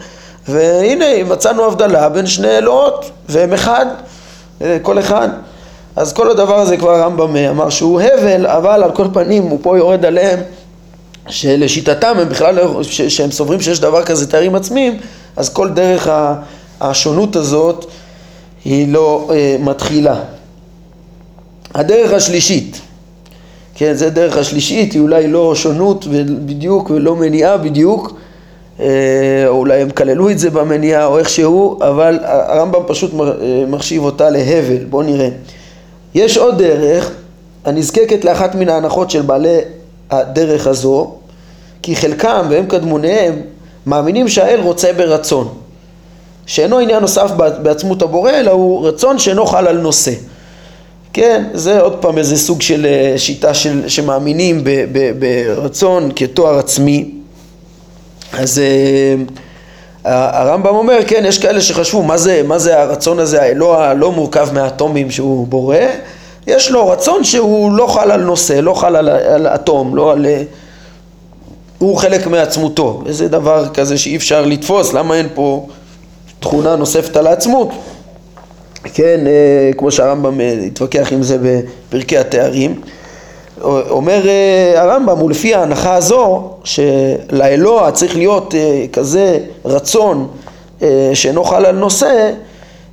והנה 0.49 1.25
מצאנו 1.25 1.65
הבדלה 1.65 2.09
בין 2.09 2.27
שני 2.27 2.59
אלוהות 2.59 3.11
והם 3.29 3.53
אחד, 3.53 3.87
אה, 4.63 4.77
כל 4.83 4.99
אחד. 4.99 5.29
אז 5.97 6.13
כל 6.13 6.31
הדבר 6.31 6.59
הזה 6.59 6.77
כבר 6.77 6.91
הרמב"ם 6.91 7.37
אמר 7.37 7.71
שהוא 7.71 8.01
הבל, 8.01 8.47
אבל 8.47 8.83
על 8.83 8.91
כל 8.91 9.07
פנים 9.13 9.43
הוא 9.43 9.59
פה 9.63 9.79
יורד 9.79 10.05
עליהם 10.05 10.41
שלשיטתם 11.29 12.15
הם 12.19 12.29
בכלל, 12.29 12.55
לא, 12.55 12.83
שהם 12.83 13.31
סוברים 13.31 13.61
שיש 13.61 13.81
דבר 13.81 14.03
כזה 14.03 14.31
תארים 14.31 14.55
עצמיים, 14.55 15.01
אז 15.37 15.49
כל 15.49 15.69
דרך 15.69 16.11
השונות 16.81 17.37
הזאת 17.37 17.87
היא 18.65 18.93
לא 18.93 19.31
אה, 19.33 19.57
מתחילה. 19.61 20.21
הדרך 21.75 22.13
השלישית, 22.13 22.81
כן, 23.75 23.95
זה 23.95 24.11
דרך 24.11 24.37
השלישית, 24.37 24.93
היא 24.93 25.03
אולי 25.03 25.29
לא 25.29 25.55
שונות 25.55 26.07
בדיוק 26.47 26.91
ולא 26.91 27.17
מניעה 27.17 27.57
בדיוק, 27.57 28.13
אה, 28.81 29.45
או 29.47 29.57
אולי 29.57 29.83
הם 29.83 29.91
כללו 29.91 30.31
את 30.31 30.39
זה 30.39 30.51
במניעה 30.51 31.07
או 31.07 31.19
איכשהו, 31.19 31.79
אבל 31.83 32.19
הרמב"ם 32.23 32.81
פשוט 32.87 33.11
אה, 33.21 33.65
מחשיב 33.69 34.05
אותה 34.05 34.31
להבל, 34.31 34.85
בואו 34.91 35.03
נראה. 35.03 35.29
יש 36.15 36.37
עוד 36.39 36.59
דרך 36.63 37.11
הנזקקת 37.65 38.25
לאחת 38.25 38.55
מן 38.55 38.69
ההנחות 38.69 39.11
של 39.11 39.23
בעלי 39.23 39.59
הדרך 40.11 40.67
הזו, 40.67 41.15
כי 41.83 41.97
חלקם 41.97 42.47
והם 42.51 42.67
קדמוניהם 42.67 43.41
מאמינים 43.87 44.29
שהאל 44.29 44.61
רוצה 44.61 44.93
ברצון, 44.93 45.55
שאינו 46.47 46.79
עניין 46.79 47.01
נוסף 47.01 47.31
בעצמות 47.63 48.03
הבורא, 48.03 48.31
אלא 48.31 48.51
הוא 48.51 48.89
רצון 48.89 49.19
שאינו 49.19 49.47
חל 49.47 49.67
על 49.67 49.79
נושא. 49.79 50.13
כן, 51.13 51.45
זה 51.55 51.81
עוד 51.81 51.97
פעם 52.01 52.19
איזה 52.19 52.37
סוג 52.37 52.63
של 52.63 52.87
אה, 52.87 53.19
שיטה 53.19 53.55
של, 53.55 53.89
שמאמינים 53.89 54.65
ב, 54.65 54.85
ב, 54.93 55.13
ברצון 55.19 56.11
כתואר 56.17 56.59
עצמי. 56.59 57.11
אז 58.33 58.59
אה, 58.59 59.15
הרמב"ם 60.43 60.75
אומר, 60.75 60.99
כן, 61.07 61.25
יש 61.27 61.39
כאלה 61.39 61.61
שחשבו, 61.61 62.03
מה 62.03 62.17
זה, 62.17 62.43
מה 62.45 62.59
זה 62.59 62.83
הרצון 62.83 63.19
הזה, 63.19 63.43
האלוה 63.43 63.95
לא 63.95 64.13
מורכב 64.13 64.49
מהאטומים 64.53 65.11
שהוא 65.11 65.47
בורא, 65.47 65.77
יש 66.47 66.71
לו 66.71 66.89
רצון 66.89 67.25
שהוא 67.25 67.73
לא 67.73 67.87
חל 67.87 68.11
על 68.11 68.23
נושא, 68.23 68.53
לא 68.53 68.75
חל 68.75 68.97
על, 68.97 69.09
על 69.09 69.47
אטום, 69.47 69.97
לא 69.97 70.13
על... 70.13 70.27
הוא 71.79 71.97
חלק 71.97 72.27
מעצמותו, 72.27 73.03
איזה 73.07 73.29
דבר 73.29 73.69
כזה 73.69 73.99
שאי 73.99 74.17
אפשר 74.17 74.47
לתפוס, 74.47 74.93
למה 74.93 75.15
אין 75.15 75.29
פה 75.35 75.67
תכונה 76.41 76.77
נוספת 76.77 77.17
על 77.17 77.27
העצמות? 77.27 77.69
כן, 78.85 79.27
אה, 79.27 79.71
כמו 79.77 79.91
שהרמב"ם 79.91 80.41
אה, 80.41 80.53
התווכח 80.67 81.13
עם 81.13 81.23
זה 81.23 81.39
בפרקי 81.43 82.19
התארים. 82.19 82.81
אומר 83.91 84.29
אה, 84.29 84.83
הרמב"ם, 84.83 85.23
ולפי 85.23 85.55
ההנחה 85.55 85.95
הזו, 85.95 86.51
שלאלוה 86.65 87.91
צריך 87.93 88.17
להיות 88.17 88.55
כזה 88.93 89.39
רצון 89.65 90.29
שאינו 91.15 91.45
חל 91.45 91.67
על 91.67 91.77
נושא, 91.77 92.31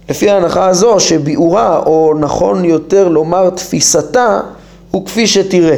לפי 0.09 0.29
ההנחה 0.29 0.67
הזו 0.67 0.99
שביאורה, 0.99 1.77
או 1.85 2.13
נכון 2.19 2.65
יותר 2.65 3.07
לומר 3.07 3.49
תפיסתה, 3.49 4.39
הוא 4.91 5.05
כפי 5.05 5.27
שתראה. 5.27 5.77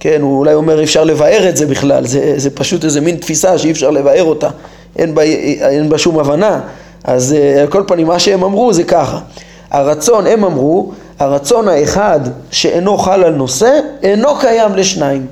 כן, 0.00 0.20
הוא 0.20 0.38
אולי 0.38 0.54
אומר 0.54 0.82
אפשר 0.82 1.04
לבאר 1.04 1.48
את 1.48 1.56
זה 1.56 1.66
בכלל, 1.66 2.06
זה, 2.06 2.34
זה 2.36 2.50
פשוט 2.50 2.84
איזה 2.84 3.00
מין 3.00 3.16
תפיסה 3.16 3.58
שאי 3.58 3.70
אפשר 3.70 3.90
לבאר 3.90 4.24
אותה, 4.24 4.48
אין 4.96 5.14
בה, 5.14 5.22
אין 5.22 5.88
בה 5.88 5.98
שום 5.98 6.18
הבנה. 6.18 6.60
אז 7.04 7.32
אה, 7.32 7.60
על 7.60 7.66
כל 7.66 7.82
פנים 7.86 8.06
מה 8.06 8.18
שהם 8.18 8.44
אמרו 8.44 8.72
זה 8.72 8.84
ככה, 8.84 9.18
הרצון, 9.70 10.26
הם 10.26 10.44
אמרו, 10.44 10.92
הרצון 11.18 11.68
האחד 11.68 12.20
שאינו 12.50 12.98
חל 12.98 13.24
על 13.24 13.34
נושא, 13.34 13.78
אינו 14.02 14.36
קיים 14.40 14.74
לשניים. 14.74 15.26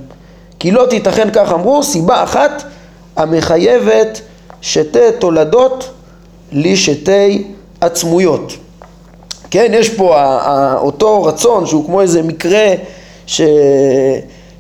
כי 0.59 0.71
לא 0.71 0.87
תיתכן, 0.91 1.29
כך 1.33 1.53
אמרו, 1.53 1.83
סיבה 1.83 2.23
אחת 2.23 2.63
המחייבת 3.17 4.21
שתי 4.61 4.99
תולדות 5.19 5.91
לשתי 6.53 7.45
עצמויות. 7.85 8.53
כן, 9.51 9.73
יש 9.75 9.89
פה 9.89 10.35
אותו 10.77 11.25
רצון 11.25 11.67
שהוא 11.67 11.87
כמו 11.87 12.01
איזה 12.01 12.23
מקרה 12.23 12.67
ש... 13.27 13.41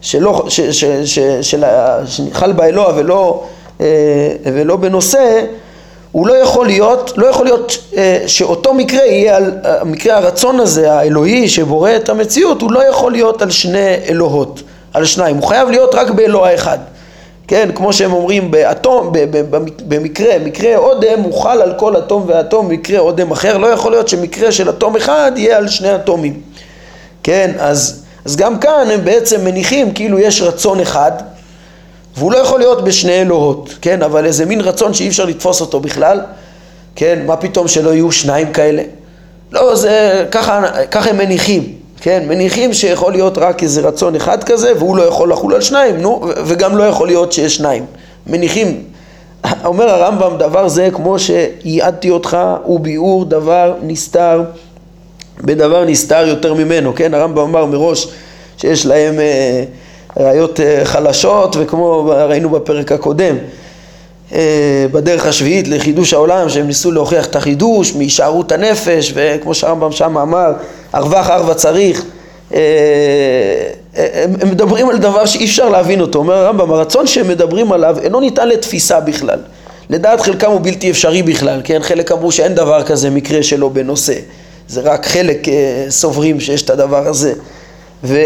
שלא, 0.04 0.44
ש, 0.48 0.60
ש, 0.60 0.84
ש, 0.84 1.18
ש, 1.42 1.54
שחל 2.06 2.52
באלוה 2.52 2.92
ולא, 2.96 3.42
אה, 3.80 3.86
ולא 4.44 4.76
בנושא, 4.76 5.44
הוא 6.12 6.26
לא 6.26 6.32
יכול 6.32 6.66
להיות, 6.66 7.12
לא 7.16 7.26
יכול 7.26 7.46
להיות 7.46 7.78
אה, 7.96 8.22
שאותו 8.26 8.74
מקרה 8.74 9.04
יהיה 9.06 9.36
על, 9.36 9.52
מקרה 9.84 10.16
הרצון 10.16 10.60
הזה 10.60 10.92
האלוהי 10.92 11.48
שבורא 11.48 11.90
את 11.96 12.08
המציאות, 12.08 12.62
הוא 12.62 12.72
לא 12.72 12.88
יכול 12.88 13.12
להיות 13.12 13.42
על 13.42 13.50
שני 13.50 13.94
אלוהות, 14.08 14.62
על 14.92 15.04
שניים, 15.04 15.36
הוא 15.36 15.48
חייב 15.48 15.70
להיות 15.70 15.94
רק 15.94 16.10
באלוה 16.10 16.54
אחד. 16.54 16.78
כן, 17.48 17.70
כמו 17.74 17.92
שהם 17.92 18.12
אומרים 18.12 18.50
באטום, 18.50 19.12
במקרה, 19.88 20.38
מקרה 20.44 20.76
אודם 20.76 21.20
הוא 21.20 21.42
חל 21.42 21.62
על 21.62 21.74
כל 21.78 21.98
אטום 21.98 22.24
ואטום, 22.26 22.68
מקרה 22.68 22.98
אודם 22.98 23.30
אחר, 23.30 23.58
לא 23.58 23.66
יכול 23.66 23.92
להיות 23.92 24.08
שמקרה 24.08 24.52
של 24.52 24.70
אטום 24.70 24.96
אחד 24.96 25.32
יהיה 25.36 25.56
על 25.56 25.68
שני 25.68 25.94
אטומים. 25.94 26.40
כן, 27.22 27.50
אז, 27.58 28.04
אז 28.24 28.36
גם 28.36 28.58
כאן 28.58 28.90
הם 28.92 29.04
בעצם 29.04 29.44
מניחים 29.44 29.92
כאילו 29.92 30.18
יש 30.18 30.42
רצון 30.42 30.80
אחד, 30.80 31.12
והוא 32.16 32.32
לא 32.32 32.38
יכול 32.38 32.58
להיות 32.58 32.84
בשני 32.84 33.20
אלוהות, 33.20 33.74
כן, 33.80 34.02
אבל 34.02 34.26
איזה 34.26 34.46
מין 34.46 34.60
רצון 34.60 34.94
שאי 34.94 35.08
אפשר 35.08 35.24
לתפוס 35.24 35.60
אותו 35.60 35.80
בכלל, 35.80 36.20
כן, 36.96 37.22
מה 37.26 37.36
פתאום 37.36 37.68
שלא 37.68 37.90
יהיו 37.90 38.12
שניים 38.12 38.52
כאלה? 38.52 38.82
לא, 39.52 39.74
זה, 39.74 40.26
ככה, 40.30 40.62
ככה 40.90 41.10
הם 41.10 41.18
מניחים, 41.18 41.72
כן, 42.04 42.24
מניחים 42.28 42.72
שיכול 42.72 43.12
להיות 43.12 43.38
רק 43.38 43.62
איזה 43.62 43.80
רצון 43.80 44.14
אחד 44.16 44.44
כזה 44.44 44.72
והוא 44.78 44.96
לא 44.96 45.02
יכול 45.02 45.32
לחול 45.32 45.54
על 45.54 45.60
שניים, 45.60 45.96
נו, 45.96 46.20
וגם 46.44 46.76
לא 46.76 46.82
יכול 46.82 47.06
להיות 47.06 47.32
שיש 47.32 47.56
שניים. 47.56 47.86
מניחים, 48.26 48.84
אומר 49.64 49.90
הרמב"ם, 49.90 50.38
דבר 50.38 50.68
זה 50.68 50.88
כמו 50.92 51.16
שייעדתי 51.18 52.10
אותך 52.10 52.36
הוא 52.62 52.80
ביאור 52.80 53.24
דבר 53.24 53.74
נסתר 53.82 54.42
בדבר 55.40 55.84
נסתר 55.84 56.26
יותר 56.26 56.54
ממנו, 56.54 56.94
כן, 56.94 57.14
הרמב"ם 57.14 57.42
אמר 57.42 57.66
מראש 57.66 58.08
שיש 58.56 58.86
להם 58.86 59.20
אה, 59.20 59.64
ראיות 60.16 60.60
אה, 60.60 60.84
חלשות 60.84 61.56
וכמו 61.60 62.12
ראינו 62.28 62.50
בפרק 62.50 62.92
הקודם 62.92 63.36
בדרך 64.92 65.26
השביעית 65.26 65.68
לחידוש 65.68 66.12
העולם 66.12 66.48
שהם 66.48 66.66
ניסו 66.66 66.92
להוכיח 66.92 67.26
את 67.26 67.36
החידוש 67.36 67.94
מהישארות 67.94 68.52
הנפש 68.52 69.12
וכמו 69.14 69.54
שהרמב"ם 69.54 69.92
שם 69.92 70.18
אמר 70.18 70.52
ארווח 70.94 71.30
ארבע 71.30 71.54
צריך. 71.54 72.04
אה, 72.54 72.60
הם 74.40 74.50
מדברים 74.50 74.88
על 74.88 74.98
דבר 74.98 75.26
שאי 75.26 75.44
אפשר 75.44 75.68
להבין 75.68 76.00
אותו, 76.00 76.18
אומר 76.18 76.34
הרמב"ם 76.34 76.72
הרצון 76.72 77.06
שהם 77.06 77.28
מדברים 77.28 77.72
עליו 77.72 77.96
אינו 78.02 78.20
ניתן 78.20 78.48
לתפיסה 78.48 79.00
בכלל. 79.00 79.38
לדעת 79.90 80.20
חלקם 80.20 80.50
הוא 80.50 80.60
בלתי 80.62 80.90
אפשרי 80.90 81.22
בכלל, 81.22 81.60
כן? 81.64 81.82
חלק 81.82 82.12
אמרו 82.12 82.32
שאין 82.32 82.54
דבר 82.54 82.82
כזה 82.82 83.10
מקרה 83.10 83.42
שלא 83.42 83.68
בנושא. 83.68 84.14
זה 84.68 84.80
רק 84.80 85.06
חלק 85.06 85.46
סוברים 85.88 86.40
שיש 86.40 86.62
את 86.62 86.70
הדבר 86.70 87.08
הזה 87.08 87.32
ו, 88.04 88.18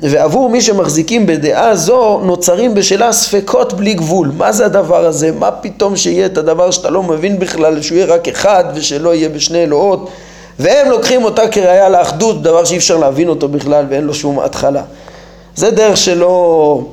ועבור 0.00 0.50
מי 0.50 0.60
שמחזיקים 0.60 1.26
בדעה 1.26 1.76
זו 1.76 2.20
נוצרים 2.24 2.74
בשלה 2.74 3.12
ספקות 3.12 3.72
בלי 3.72 3.94
גבול. 3.94 4.32
מה 4.36 4.52
זה 4.52 4.66
הדבר 4.66 5.06
הזה? 5.06 5.32
מה 5.32 5.50
פתאום 5.50 5.96
שיהיה 5.96 6.26
את 6.26 6.38
הדבר 6.38 6.70
שאתה 6.70 6.90
לא 6.90 7.02
מבין 7.02 7.38
בכלל, 7.38 7.82
שהוא 7.82 7.96
יהיה 7.98 8.06
רק 8.06 8.28
אחד 8.28 8.64
ושלא 8.74 9.14
יהיה 9.14 9.28
בשני 9.28 9.62
אלוהות? 9.62 10.10
והם 10.58 10.90
לוקחים 10.90 11.24
אותה 11.24 11.48
כראיה 11.48 11.88
לאחדות, 11.88 12.42
דבר 12.42 12.64
שאי 12.64 12.76
אפשר 12.76 12.96
להבין 12.96 13.28
אותו 13.28 13.48
בכלל 13.48 13.84
ואין 13.88 14.04
לו 14.04 14.14
שום 14.14 14.40
התחלה. 14.40 14.82
זה 15.56 15.70
דרך 15.70 15.96
שלא 15.96 16.84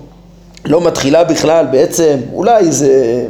לא 0.66 0.82
מתחילה 0.82 1.24
בכלל 1.24 1.66
בעצם, 1.72 2.18
אולי 2.34 2.72
זה, 2.72 3.26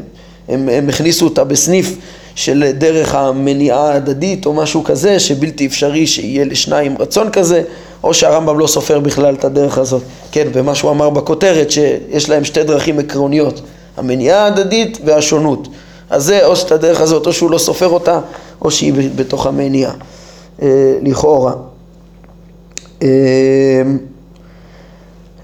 הם, 0.49 0.69
הם 0.69 0.89
הכניסו 0.89 1.25
אותה 1.25 1.43
בסניף 1.43 1.97
של 2.35 2.71
דרך 2.77 3.15
המניעה 3.15 3.91
ההדדית 3.91 4.45
או 4.45 4.53
משהו 4.53 4.83
כזה, 4.83 5.19
שבלתי 5.19 5.65
אפשרי 5.65 6.07
שיהיה 6.07 6.45
לשניים 6.45 6.95
רצון 6.99 7.29
כזה. 7.29 7.61
או 8.03 8.13
שהרמב"ם 8.13 8.59
לא 8.59 8.67
סופר 8.67 8.99
בכלל 8.99 9.35
את 9.35 9.45
הדרך 9.45 9.77
הזאת. 9.77 10.01
כן, 10.31 10.47
ומה 10.53 10.75
שהוא 10.75 10.91
אמר 10.91 11.09
בכותרת, 11.09 11.71
שיש 11.71 12.29
להם 12.29 12.43
שתי 12.43 12.63
דרכים 12.63 12.99
עקרוניות, 12.99 13.61
המניעה 13.97 14.43
ההדדית 14.43 14.97
והשונות. 15.05 15.67
אז 16.09 16.23
זה 16.23 16.45
או 16.45 16.55
שאת 16.55 16.71
הדרך 16.71 17.01
הזאת, 17.01 17.27
או 17.27 17.33
שהוא 17.33 17.51
לא 17.51 17.57
סופר 17.57 17.87
אותה, 17.87 18.19
או 18.61 18.71
שהיא 18.71 18.93
בתוך 19.15 19.45
המניעה, 19.45 19.91
אה, 20.61 20.67
לכאורה. 21.01 21.53
אה, 23.03 23.07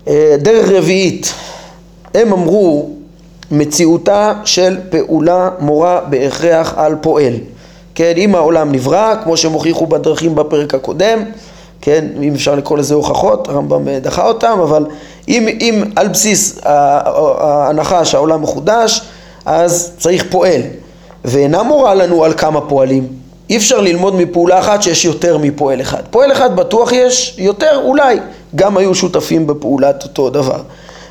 אה, 0.08 0.36
דרך 0.40 0.70
רביעית, 0.70 1.34
הם 2.14 2.34
אמרו 2.34 2.90
מציאותה 3.52 4.34
של 4.46 4.78
פעולה 4.90 5.50
מורה 5.60 6.02
בהכרח 6.10 6.74
על 6.78 6.96
פועל. 7.02 7.34
כן, 7.96 8.14
אם 8.18 8.36
העולם 8.36 8.72
נברא, 8.72 9.16
כמו 9.24 9.38
שהם 9.38 9.52
הוכיחו 9.52 9.88
בדרכים 9.88 10.36
בפרק 10.36 10.74
הקודם, 10.74 11.24
כן, 11.86 12.06
אם 12.22 12.34
אפשר 12.34 12.56
לקרוא 12.56 12.78
לזה 12.78 12.96
הוכחות, 12.96 13.48
הרמב"ם 13.48 13.88
דחה 14.02 14.28
אותם, 14.28 14.60
אבל 14.64 14.86
אם, 15.28 15.48
אם 15.48 15.84
על 15.96 16.08
בסיס 16.08 16.60
ההנחה 16.64 18.06
שהעולם 18.06 18.42
מחודש, 18.42 19.02
אז 19.46 19.92
צריך 19.98 20.26
פועל, 20.30 20.62
ואינה 21.26 21.64
מורה 21.64 21.94
לנו 21.94 22.24
על 22.24 22.34
כמה 22.34 22.62
פועלים. 22.62 23.08
אי 23.50 23.58
אפשר 23.58 23.82
ללמוד 23.82 24.16
מפעולה 24.16 24.60
אחת 24.60 24.84
שיש 24.84 25.06
יותר 25.06 25.38
מפועל 25.38 25.82
אחד. 25.82 26.02
פועל 26.10 26.32
אחד 26.32 26.56
בטוח 26.56 26.92
יש, 26.92 27.36
יותר 27.38 27.80
אולי, 27.84 28.20
גם 28.56 28.78
היו 28.78 28.96
שותפים 28.96 29.48
בפעולת 29.48 30.04
אותו 30.04 30.30
דבר. 30.30 30.62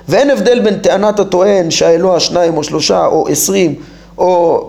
ואין 0.08 0.30
הבדל 0.30 0.60
בין 0.60 0.78
טענת 0.78 1.20
הטוען 1.20 1.70
שהאלוה 1.70 2.20
שניים 2.20 2.56
או 2.56 2.64
שלושה 2.64 3.06
או 3.06 3.28
עשרים 3.28 3.74
או, 4.18 4.24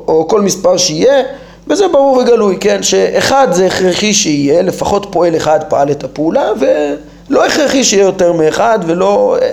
או 0.08 0.28
כל 0.28 0.42
מספר 0.42 0.78
שיהיה 0.78 1.24
וזה 1.68 1.88
ברור 1.88 2.18
וגלוי, 2.18 2.58
כן, 2.60 2.84
שאחד 2.84 3.48
זה 3.52 3.66
הכרחי 3.66 4.14
שיהיה, 4.14 4.62
לפחות 4.62 5.08
פועל 5.12 5.36
אחד 5.36 5.60
פעל 5.70 5.92
את 5.92 6.04
הפעולה, 6.04 6.48
ולא 6.60 7.46
הכרחי 7.46 7.84
שיהיה 7.84 8.04
יותר 8.04 8.34
מאחד, 8.34 8.80
ולא, 8.86 9.38
אה, 9.42 9.50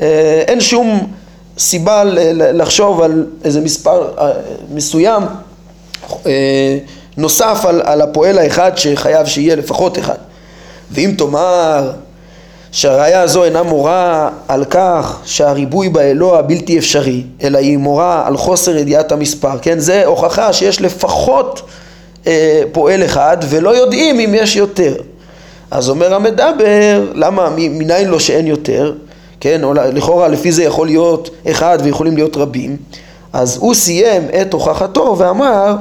אה, 0.00 0.42
אין 0.46 0.60
שום 0.60 1.06
סיבה 1.58 2.02
לחשוב 2.34 3.00
על 3.00 3.26
איזה 3.44 3.60
מספר 3.60 4.08
אה, 4.18 4.32
מסוים 4.74 5.22
נוסף 7.16 7.64
על, 7.64 7.82
על 7.84 8.00
הפועל 8.00 8.38
האחד 8.38 8.72
שחייב 8.76 9.26
שיהיה 9.26 9.56
לפחות 9.56 9.98
אחד. 9.98 10.18
ואם 10.90 11.14
תאמר 11.18 11.92
שהראיה 12.72 13.22
הזו 13.22 13.44
אינה 13.44 13.62
מורה 13.62 14.30
על 14.48 14.64
כך 14.64 15.20
שהריבוי 15.24 15.88
באלוה 15.88 16.42
בלתי 16.42 16.78
אפשרי, 16.78 17.22
אלא 17.42 17.58
היא 17.58 17.78
מורה 17.78 18.26
על 18.26 18.36
חוסר 18.36 18.76
ידיעת 18.76 19.12
המספר, 19.12 19.58
כן? 19.62 19.78
זה 19.78 20.06
הוכחה 20.06 20.52
שיש 20.52 20.80
לפחות 20.80 21.62
אה, 22.26 22.62
פועל 22.72 23.04
אחד 23.04 23.36
ולא 23.48 23.76
יודעים 23.76 24.20
אם 24.20 24.34
יש 24.34 24.56
יותר. 24.56 24.94
אז 25.70 25.88
אומר 25.88 26.14
המדבר, 26.14 27.04
למה, 27.14 27.48
מניין 27.56 28.08
לו 28.08 28.20
שאין 28.20 28.46
יותר? 28.46 28.92
כן, 29.40 29.64
או 29.64 29.74
לכאורה 29.74 30.28
לפי 30.28 30.52
זה 30.52 30.64
יכול 30.64 30.86
להיות 30.86 31.30
אחד 31.50 31.78
ויכולים 31.82 32.16
להיות 32.16 32.36
רבים. 32.36 32.76
אז 33.32 33.56
הוא 33.56 33.74
סיים 33.74 34.22
את 34.40 34.52
הוכחתו 34.52 35.16
ואמר, 35.18 35.76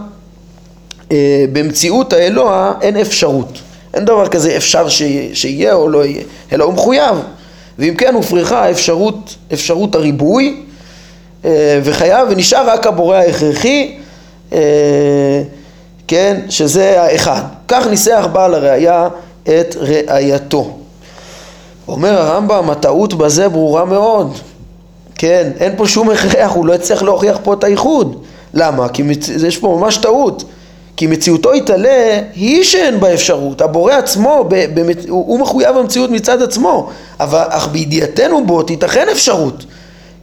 אה, 1.12 1.46
במציאות 1.52 2.14
האלוה 2.14 2.74
אין 2.82 2.98
אפשרות. 2.98 3.60
אין 3.94 4.06
דבר 4.06 4.28
כזה 4.28 4.58
אפשר 4.58 4.88
שיהיה 5.34 5.74
או 5.74 5.90
לא 5.90 6.06
יהיה, 6.06 6.24
אלא 6.52 6.64
הוא 6.64 6.74
מחויב. 6.74 7.16
ואם 7.80 7.96
כן 7.96 8.14
הופרכה 8.14 8.72
אפשרות, 8.72 9.36
אפשרות 9.54 9.96
הריבוי 9.96 10.62
אה, 11.46 11.80
וחייב 11.84 12.28
ונשאר 12.32 12.70
רק 12.70 12.88
הבורא 12.88 13.18
ההכרחי, 13.18 13.98
אה, 14.54 14.60
כן, 16.08 16.42
שזה 16.50 17.02
האחד. 17.02 17.42
כך 17.68 17.88
ניסח 17.88 18.28
בעל 18.34 18.54
הראייה 18.54 19.08
את 19.44 19.76
ראייתו. 19.80 20.78
אומר 21.88 22.22
הרמב"ם, 22.22 22.70
הטעות 22.70 23.14
בזה 23.14 23.50
ברורה 23.50 23.86
מאוד. 23.86 24.38
כן, 25.16 25.52
אין 25.60 25.74
פה 25.78 25.88
שום 25.88 26.10
הכרח, 26.10 26.52
הוא 26.52 26.66
לא 26.66 26.74
יצליח 26.74 27.02
להוכיח 27.02 27.40
פה 27.44 27.54
את 27.54 27.64
הייחוד. 27.64 28.24
למה? 28.54 28.90
כי. 28.90 29.04
יש 29.48 29.58
פה 29.58 29.78
ממש 29.80 29.98
טעות. 29.98 30.44
כי 31.00 31.08
מציאותו 31.08 31.56
יתעלה 31.56 32.20
היא 32.36 32.64
שאין 32.64 33.00
בה 33.00 33.14
אפשרות. 33.14 33.62
הבורא 33.62 33.94
עצמו. 33.94 34.50
הוא 35.10 35.40
מחויב 35.40 35.78
המציאות 35.78 36.10
מצד 36.10 36.42
עצמו, 36.42 36.90
אבל 37.20 37.44
אך 37.50 37.68
בידיעתנו 37.68 38.46
בו 38.46 38.64
תיתכן 38.64 39.08
אפשרות. 39.12 39.66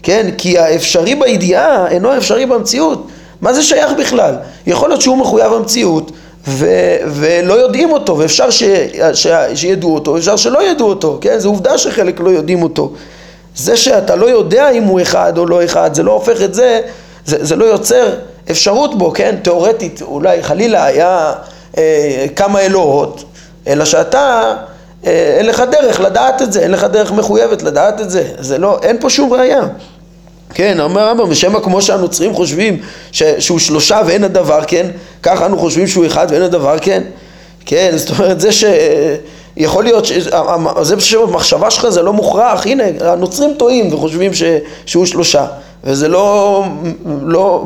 כן? 0.03 0.31
כי 0.39 0.59
האפשרי 0.59 1.15
בידיעה 1.15 1.89
אינו 1.89 2.17
אפשרי 2.17 2.47
במציאות. 2.47 3.07
מה 3.41 3.53
זה 3.53 3.63
שייך 3.63 3.93
בכלל? 3.99 4.35
יכול 4.67 4.89
להיות 4.89 5.01
שהוא 5.01 5.17
מחויב 5.17 5.53
המציאות 5.53 6.13
ו- 6.49 6.97
ולא 7.07 7.55
יודעים 7.55 7.93
אותו, 7.93 8.19
ואפשר 8.19 8.51
ש- 8.51 8.65
ש- 9.15 9.27
שידעו 9.55 9.95
אותו, 9.95 10.15
ואפשר 10.15 10.37
שלא 10.37 10.71
ידעו 10.71 10.89
אותו, 10.89 11.19
כן? 11.21 11.39
זו 11.39 11.49
עובדה 11.49 11.79
שחלק 11.79 12.21
לא 12.21 12.31
יודעים 12.31 12.63
אותו. 12.63 12.93
זה 13.57 13.77
שאתה 13.77 14.17
לא 14.17 14.27
יודע 14.27 14.71
אם 14.71 14.83
הוא 14.83 15.01
אחד 15.01 15.39
או 15.39 15.47
לא 15.47 15.65
אחד, 15.65 15.95
זה 15.95 16.03
לא 16.03 16.13
הופך 16.13 16.43
את 16.43 16.55
זה, 16.55 16.81
זה, 17.27 17.45
זה 17.45 17.57
לא 17.57 17.65
יוצר 17.65 18.09
אפשרות 18.51 18.99
בו, 18.99 19.13
כן? 19.13 19.37
תיאורטית, 19.43 20.03
אולי 20.03 20.43
חלילה 20.43 20.85
היה 20.85 21.33
אה, 21.79 22.27
כמה 22.37 22.61
אלוהות, 22.61 23.25
אלא 23.67 23.85
שאתה, 23.85 24.55
אה, 25.07 25.35
אין 25.39 25.47
לך 25.47 25.63
דרך 25.71 26.01
לדעת 26.01 26.43
את 26.43 26.53
זה, 26.53 26.61
אין 26.61 26.71
לך 26.71 26.85
דרך 26.85 27.13
מחויבת 27.13 27.63
לדעת 27.63 28.01
את 28.01 28.11
זה, 28.11 28.29
זה 28.39 28.59
לא, 28.59 28.79
אין 28.83 28.97
פה 29.01 29.11
שום 29.11 29.33
ראייה. 29.33 29.63
כן, 30.55 30.81
אומר 30.81 31.01
הרמב"ם, 31.01 31.31
ושמא 31.31 31.61
כמו 31.61 31.83
שהנוצרים 31.83 32.35
חושבים 32.35 32.79
ש, 33.13 33.23
שהוא 33.23 33.59
שלושה 33.59 34.01
ואין 34.07 34.25
הדבר, 34.25 34.61
כן? 34.67 34.87
ככה 35.23 35.47
אנו 35.47 35.59
חושבים 35.59 35.87
שהוא 35.87 36.07
אחד 36.07 36.27
ואין 36.31 36.43
הדבר, 36.43 36.79
כן? 36.79 37.03
כן, 37.67 37.93
זאת 37.97 38.11
אומרת, 38.11 38.41
זה 38.41 38.53
ש... 38.53 38.65
יכול 39.57 39.85
להיות, 39.85 40.05
ש... 40.05 40.13
זה 40.83 41.01
שבמחשבה 41.01 41.71
שלך 41.71 41.89
זה 41.89 42.03
לא 42.03 42.13
מוכרח, 42.13 42.67
הנה, 42.67 42.85
הנוצרים 43.01 43.55
טועים 43.57 43.95
וחושבים 43.95 44.35
ש... 44.35 44.43
שהוא 44.87 45.07
שלושה, 45.07 45.47
וזה 45.85 46.09
לא, 46.09 46.65
לא 47.23 47.65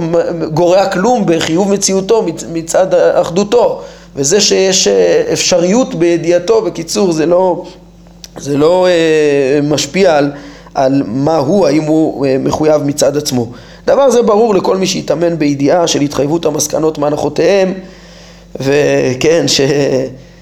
גורע 0.55 0.87
כלום 0.87 1.23
בחיוב 1.27 1.73
מציאותו 1.73 2.27
מצד 2.53 2.95
אחדותו, 2.95 3.83
וזה 4.17 4.41
שיש 4.41 4.89
אפשריות 5.33 5.95
בידיעתו, 5.95 6.63
בקיצור, 6.63 7.13
זה 7.13 7.27
לא, 7.27 7.65
זה 8.39 8.57
לא 8.57 8.87
אה, 8.87 9.61
משפיע 9.63 10.17
על... 10.17 10.33
על 10.75 11.03
מה 11.07 11.37
הוא, 11.37 11.67
האם 11.67 11.83
הוא 11.83 12.27
אה, 12.27 12.37
מחויב 12.39 12.83
מצד 12.83 13.17
עצמו. 13.17 13.47
דבר 13.87 14.11
זה 14.11 14.23
ברור 14.23 14.55
לכל 14.55 14.77
מי 14.77 14.87
שהתאמן 14.87 15.39
בידיעה 15.39 15.87
של 15.87 16.01
התחייבות 16.01 16.47
המסקנות 16.47 16.99
מהנחותיהם, 16.99 17.75
וכן, 18.61 19.49
ש, 19.49 19.61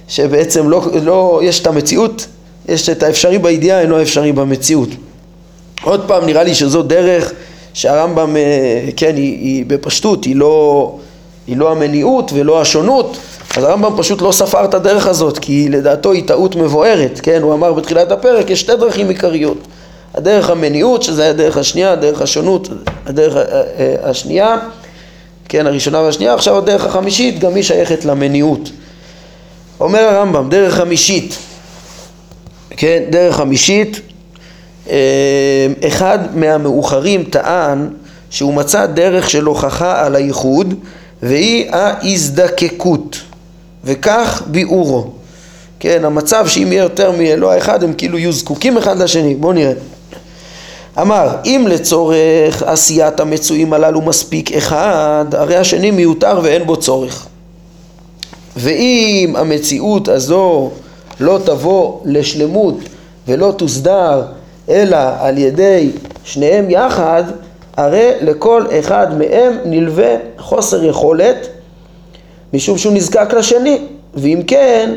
שבעצם 0.08 0.68
לא, 0.68 0.82
לא, 1.02 1.40
יש 1.44 1.60
את 1.60 1.66
המציאות, 1.66 2.26
יש 2.68 2.88
את 2.88 3.02
האפשרי 3.02 3.38
בידיעה, 3.38 3.80
אינו 3.80 4.02
אפשרי 4.02 4.32
במציאות. 4.32 4.88
עוד 5.82 6.04
פעם, 6.06 6.26
נראה 6.26 6.42
לי 6.42 6.54
שזו 6.54 6.82
דרך 6.82 7.32
שהרמב"ם, 7.74 8.36
אה, 8.36 8.88
כן, 8.96 9.16
היא, 9.16 9.38
היא 9.38 9.64
בפשטות, 9.66 10.24
היא 10.24 10.36
לא, 10.36 10.94
היא 11.46 11.56
לא 11.56 11.72
המניעות 11.72 12.30
ולא 12.34 12.60
השונות, 12.60 13.16
אז 13.56 13.64
הרמב"ם 13.64 13.92
פשוט 13.96 14.22
לא 14.22 14.32
ספר 14.32 14.64
את 14.64 14.74
הדרך 14.74 15.06
הזאת, 15.06 15.38
כי 15.38 15.68
לדעתו 15.68 16.12
היא 16.12 16.26
טעות 16.26 16.56
מבוארת, 16.56 17.20
כן, 17.22 17.42
הוא 17.42 17.54
אמר 17.54 17.72
בתחילת 17.72 18.12
הפרק, 18.12 18.50
יש 18.50 18.60
שתי 18.60 18.76
דרכים 18.76 19.08
עיקריות. 19.08 19.58
הדרך 20.14 20.50
המניעות, 20.50 21.02
שזה 21.02 21.30
הדרך 21.30 21.56
השנייה, 21.56 21.92
הדרך 21.92 22.22
השונות, 22.22 22.68
הדרך 23.06 23.36
אה, 23.36 23.42
אה, 23.42 23.94
השנייה, 24.02 24.56
כן, 25.48 25.66
הראשונה 25.66 26.00
והשנייה, 26.00 26.34
עכשיו 26.34 26.58
הדרך 26.58 26.84
החמישית, 26.84 27.38
גם 27.38 27.54
היא 27.54 27.62
שייכת 27.62 28.04
למניעות. 28.04 28.70
אומר 29.80 30.00
הרמב"ם, 30.00 30.48
דרך 30.48 30.74
חמישית, 30.74 31.38
כן, 32.70 33.02
דרך 33.10 33.36
חמישית, 33.36 34.00
אה, 34.90 35.66
אחד 35.86 36.18
מהמאוחרים 36.34 37.24
טען 37.24 37.88
שהוא 38.30 38.54
מצא 38.54 38.86
דרך 38.86 39.30
של 39.30 39.44
הוכחה 39.44 40.06
על 40.06 40.16
הייחוד 40.16 40.74
והיא 41.22 41.70
ההזדקקות 41.72 43.20
וכך 43.84 44.42
ביאורו 44.46 45.10
כן, 45.80 46.04
המצב 46.04 46.46
שאם 46.46 46.72
יהיה 46.72 46.82
יותר 46.82 47.12
מאלוה 47.12 47.58
אחד 47.58 47.84
הם 47.84 47.92
כאילו 47.92 48.18
יהיו 48.18 48.32
זקוקים 48.32 48.78
אחד 48.78 48.98
לשני, 48.98 49.34
בואו 49.34 49.52
נראה 49.52 49.72
אמר, 51.00 51.28
אם 51.44 51.64
לצורך 51.68 52.62
עשיית 52.62 53.20
המצויים 53.20 53.72
הללו 53.72 54.02
מספיק 54.02 54.52
אחד, 54.52 55.24
הרי 55.32 55.56
השני 55.56 55.90
מיותר 55.90 56.40
ואין 56.42 56.66
בו 56.66 56.76
צורך. 56.76 57.27
ואם 58.58 59.34
המציאות 59.36 60.08
הזו 60.08 60.70
לא 61.20 61.40
תבוא 61.44 62.00
לשלמות 62.04 62.74
ולא 63.28 63.54
תוסדר 63.56 64.22
אלא 64.68 64.98
על 65.18 65.38
ידי 65.38 65.90
שניהם 66.24 66.70
יחד, 66.70 67.22
הרי 67.76 68.10
לכל 68.20 68.64
אחד 68.78 69.18
מהם 69.18 69.52
נלווה 69.64 70.14
חוסר 70.38 70.84
יכולת 70.84 71.48
משום 72.54 72.78
שהוא 72.78 72.92
נזקק 72.92 73.34
לשני, 73.34 73.78
ואם 74.14 74.42
כן, 74.46 74.94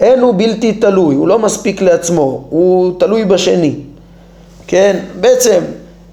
אין 0.00 0.20
הוא 0.20 0.34
בלתי 0.36 0.72
תלוי, 0.72 1.14
הוא 1.14 1.28
לא 1.28 1.38
מספיק 1.38 1.82
לעצמו, 1.82 2.44
הוא 2.50 2.92
תלוי 2.98 3.24
בשני. 3.24 3.74
כן? 4.66 4.96
בעצם 5.20 5.60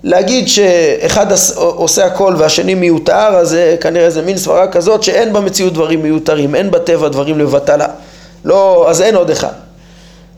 להגיד 0.05 0.47
שאחד 0.47 1.25
עושה 1.55 2.05
הכל 2.05 2.35
והשני 2.37 2.73
מיותר, 2.73 3.13
אז 3.13 3.49
זה 3.49 3.75
כנראה 3.81 4.09
זה 4.09 4.21
מין 4.21 4.37
סברה 4.37 4.67
כזאת 4.67 5.03
שאין 5.03 5.33
במציאות 5.33 5.73
דברים 5.73 6.03
מיותרים, 6.03 6.55
אין 6.55 6.71
בטבע 6.71 7.07
דברים 7.07 7.39
לבטלה. 7.39 7.87
לא, 8.45 8.85
אז 8.89 9.01
אין 9.01 9.15
עוד 9.15 9.29
אחד. 9.29 9.51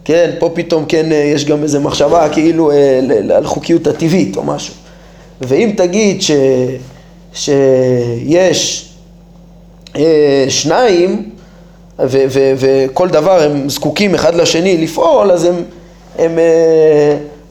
כן, 0.05 0.31
פה 0.39 0.49
פתאום 0.53 0.85
כן 0.85 1.11
אה, 1.11 1.17
יש 1.17 1.45
גם 1.45 1.63
איזו 1.63 1.81
מחשבה 1.81 2.29
כאילו 2.29 2.71
אה, 2.71 2.99
על 3.35 3.45
חוקיות 3.45 3.87
הטבעית 3.87 4.37
או 4.37 4.43
משהו. 4.43 4.73
ואם 5.41 5.71
תגיד 5.77 6.21
ש, 6.21 6.31
שיש 7.33 8.89
אה, 9.95 10.45
שניים 10.49 11.29
ו, 11.99 12.23
ו, 12.29 12.53
וכל 12.57 13.09
דבר 13.09 13.43
הם 13.43 13.69
זקוקים 13.69 14.15
אחד 14.15 14.35
לשני 14.35 14.77
לפעול, 14.77 15.31
אז 15.31 15.43
הם, 15.43 15.63
הם 16.19 16.39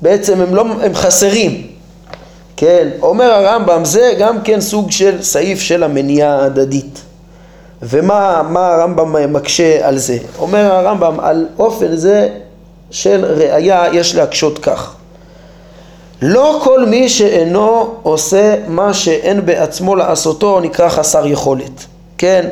בעצם 0.03 0.41
הם, 0.41 0.55
לא, 0.55 0.65
הם 0.83 0.95
חסרים, 0.95 1.66
כן? 2.57 2.89
אומר 3.03 3.25
הרמב"ם, 3.25 3.85
זה 3.85 4.13
גם 4.19 4.43
כן 4.43 4.61
סוג 4.61 4.91
של 4.91 5.23
סעיף 5.23 5.61
של 5.61 5.83
המניעה 5.83 6.43
ההדדית. 6.43 7.01
ומה 7.83 8.43
הרמב"ם 8.55 9.33
מקשה 9.33 9.89
על 9.89 9.99
זה? 9.99 10.19
אומר 10.39 10.73
הרמב"ם, 10.73 11.21
על 11.21 11.47
אופן 11.59 11.97
זה 11.97 12.29
של 12.91 13.25
ראייה 13.25 13.85
יש 13.93 14.15
להקשות 14.15 14.59
כך. 14.59 14.95
לא 16.23 16.61
כל 16.65 16.87
מי 16.87 17.09
שאינו 17.09 17.95
עושה 18.03 18.55
מה 18.69 18.95
שאין 18.95 19.47
בעצמו 19.47 19.97
לעשותו 19.97 20.61
נקרא 20.61 20.89
חסר 20.89 21.27
יכולת, 21.27 21.85
כן? 22.19 22.49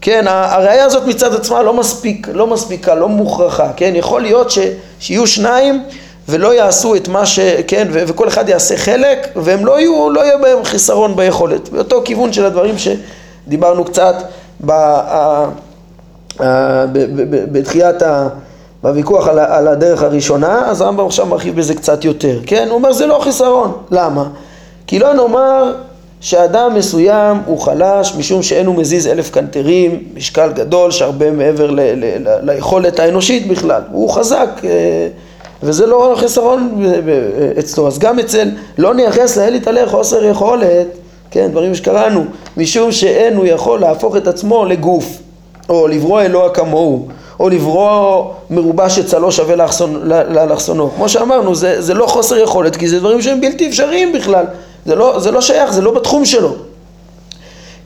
כן, 0.00 0.24
הראייה 0.28 0.84
הזאת 0.84 1.06
מצד 1.06 1.34
עצמה 1.34 1.62
לא 1.62 1.74
מספיק, 1.74 2.28
לא 2.32 2.46
מספיקה, 2.46 2.94
לא 2.94 3.08
מוכרחה, 3.08 3.72
כן? 3.76 3.92
יכול 3.96 4.22
להיות 4.22 4.50
ש, 4.50 4.58
שיהיו 5.00 5.26
שניים 5.26 5.82
ולא 6.28 6.54
יעשו 6.54 6.94
את 6.94 7.08
מה 7.08 7.26
ש... 7.26 7.40
כן, 7.66 7.88
ו- 7.92 8.02
וכל 8.06 8.28
אחד 8.28 8.48
יעשה 8.48 8.76
חלק, 8.76 9.28
והם 9.36 9.66
לא 9.66 9.80
יהיו, 9.80 10.10
לא 10.10 10.20
יהיה 10.20 10.38
בהם 10.38 10.64
חיסרון 10.64 11.16
ביכולת. 11.16 11.68
באותו 11.68 12.02
כיוון 12.04 12.32
של 12.32 12.44
הדברים 12.44 12.74
שדיברנו 12.78 13.84
קצת 13.84 14.14
ב... 14.60 14.70
ה... 14.70 15.46
ה... 16.40 16.86
בתחילת 17.52 18.02
ה... 18.02 18.28
בוויכוח 18.84 19.28
על, 19.28 19.38
על 19.38 19.68
הדרך 19.68 20.02
הראשונה, 20.02 20.62
אז 20.66 20.80
הרמב"ם 20.80 21.06
עכשיו 21.06 21.26
מרחיב 21.26 21.56
בזה 21.56 21.74
קצת 21.74 22.04
יותר, 22.04 22.38
כן? 22.46 22.66
הוא 22.68 22.74
אומר 22.74 22.92
זה 22.92 23.06
לא 23.06 23.18
חיסרון, 23.22 23.72
למה? 23.90 24.28
כי 24.86 24.98
לא 24.98 25.12
נאמר 25.14 25.74
שאדם 26.20 26.74
מסוים 26.74 27.42
הוא 27.46 27.60
חלש 27.60 28.14
משום 28.14 28.42
שאין 28.42 28.66
הוא 28.66 28.74
מזיז 28.74 29.06
אלף 29.06 29.30
קנטרים, 29.30 30.04
משקל 30.14 30.52
גדול 30.52 30.90
שהרבה 30.90 31.30
מעבר 31.30 31.70
ל, 31.70 31.80
ל, 31.80 32.28
ל, 32.28 32.52
ליכולת 32.52 32.98
האנושית 32.98 33.48
בכלל, 33.48 33.82
הוא 33.92 34.10
חזק 34.10 34.48
אה, 34.64 35.08
וזה 35.62 35.86
לא 35.86 36.14
חיסרון 36.16 36.84
אצלו. 37.58 37.86
אז 37.86 37.98
גם 37.98 38.18
אצל 38.18 38.48
לא 38.78 38.94
נייחס 38.94 39.36
לאל 39.36 39.54
יתעלה 39.54 39.86
חוסר 39.86 40.24
יכולת, 40.24 40.86
כן, 41.30 41.48
דברים 41.50 41.74
שקראנו, 41.74 42.24
משום 42.56 42.92
שאין 42.92 43.36
הוא 43.36 43.46
יכול 43.46 43.80
להפוך 43.80 44.16
את 44.16 44.26
עצמו 44.26 44.64
לגוף, 44.64 45.18
או 45.68 45.88
לברוא 45.88 46.20
אלוה 46.20 46.50
כמוהו, 46.50 47.08
או 47.40 47.48
לברוא 47.48 48.30
מרובע 48.50 48.88
שצלו 48.88 49.32
שווה 49.32 49.56
לאלכסונו. 50.04 50.90
כמו 50.96 51.08
שאמרנו, 51.08 51.54
זה, 51.54 51.82
זה 51.82 51.94
לא 51.94 52.06
חוסר 52.06 52.36
יכולת, 52.36 52.76
כי 52.76 52.88
זה 52.88 52.98
דברים 52.98 53.22
שהם 53.22 53.40
בלתי 53.40 53.68
אפשריים 53.68 54.12
בכלל. 54.12 54.44
זה 54.86 54.94
לא, 54.94 55.20
זה 55.20 55.30
לא 55.30 55.40
שייך, 55.40 55.72
זה 55.72 55.82
לא 55.82 55.90
בתחום 55.90 56.24
שלו. 56.24 56.52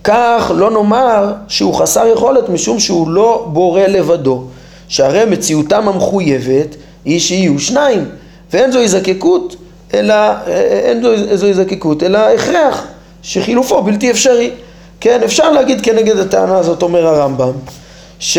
כך 0.04 0.52
לא 0.54 0.70
נאמר 0.70 1.33
שהוא 1.48 1.74
חסר 1.74 2.07
יכולת 2.07 2.48
משום 2.48 2.81
שהוא 2.81 3.11
לא 3.11 3.46
בורא 3.52 3.83
לבדו. 3.83 4.44
שהרי 4.88 5.24
מציאותם 5.24 5.88
המחויבת 5.88 6.76
היא 7.09 7.21
שיהיו 7.21 7.59
שניים, 7.59 8.05
ואין 8.53 8.73
זו 8.73 8.79
הזקקות 8.79 9.57
אלא, 9.94 10.14
אין 10.47 11.03
זו, 11.03 11.37
זו 11.37 11.47
הזקקות 11.47 12.03
אלא 12.03 12.18
הכרח, 12.18 12.87
שחילופו 13.23 13.83
בלתי 13.83 14.11
אפשרי. 14.11 14.51
כן, 15.01 15.21
אפשר 15.25 15.51
להגיד 15.53 15.81
כנגד 15.81 16.18
הטענה 16.18 16.59
הזאת, 16.59 16.83
אומר 16.83 17.07
הרמב"ם, 17.07 17.53
ש... 18.18 18.38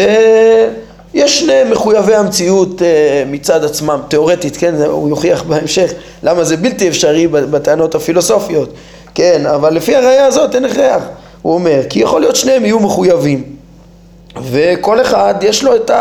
יש 1.14 1.40
שני 1.40 1.64
מחויבי 1.72 2.16
המציאות 2.16 2.82
אה, 2.82 3.24
מצד 3.28 3.64
עצמם, 3.64 4.00
תיאורטית, 4.08 4.58
כן, 4.58 4.76
הוא 4.76 5.10
יוכיח 5.10 5.44
בהמשך 5.44 5.92
למה 6.24 6.44
זה 6.44 6.58
בלתי 6.58 6.88
אפשרי 6.88 7.28
בטענות 7.28 7.96
הפילוסופיות, 7.96 8.74
כן, 9.16 9.46
אבל 9.46 9.74
לפי 9.74 9.96
הראייה 9.96 10.26
הזאת 10.26 10.56
אין 10.56 10.66
הכרח, 10.66 11.04
הוא 11.42 11.54
אומר, 11.54 11.82
כי 11.90 12.00
יכול 12.00 12.22
להיות 12.22 12.36
שניהם 12.36 12.66
יהיו 12.66 12.80
מחויבים, 12.80 13.44
וכל 14.52 15.02
אחד 15.02 15.36
יש 15.42 15.64
לו 15.64 15.76
את 15.76 15.92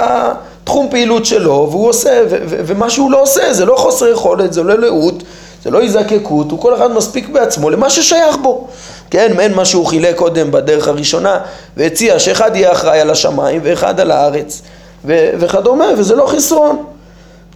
התחום 0.68 0.86
פעילות 0.90 1.26
שלו, 1.26 1.68
והוא 1.70 1.88
עושה, 1.88 2.22
ומה 2.48 2.90
שהוא 2.90 3.10
לא 3.10 3.22
עושה 3.22 3.52
זה 3.52 3.64
לא 3.64 3.74
חוסר 3.76 4.08
יכולת, 4.08 4.52
זה 4.52 4.62
לא 4.62 4.78
לאות, 4.78 5.22
זה 5.64 5.70
לא 5.70 5.82
הזדקקות, 5.82 6.50
הוא 6.50 6.58
כל 6.60 6.74
אחד 6.74 6.92
מספיק 6.92 7.28
בעצמו 7.28 7.70
למה 7.70 7.90
ששייך 7.90 8.36
בו. 8.42 8.66
כן, 9.10 9.32
מעין 9.36 9.54
מה 9.54 9.64
שהוא 9.64 9.86
חילק 9.86 10.16
קודם 10.16 10.50
בדרך 10.50 10.88
הראשונה, 10.88 11.38
והציע 11.76 12.18
שאחד 12.18 12.56
יהיה 12.56 12.72
אחראי 12.72 13.00
על 13.00 13.10
השמיים 13.10 13.60
ואחד 13.64 14.00
על 14.00 14.10
הארץ. 14.10 14.62
ו- 15.04 15.30
וכדומה, 15.38 15.86
וזה 15.96 16.16
לא 16.16 16.26
חסרון, 16.26 16.82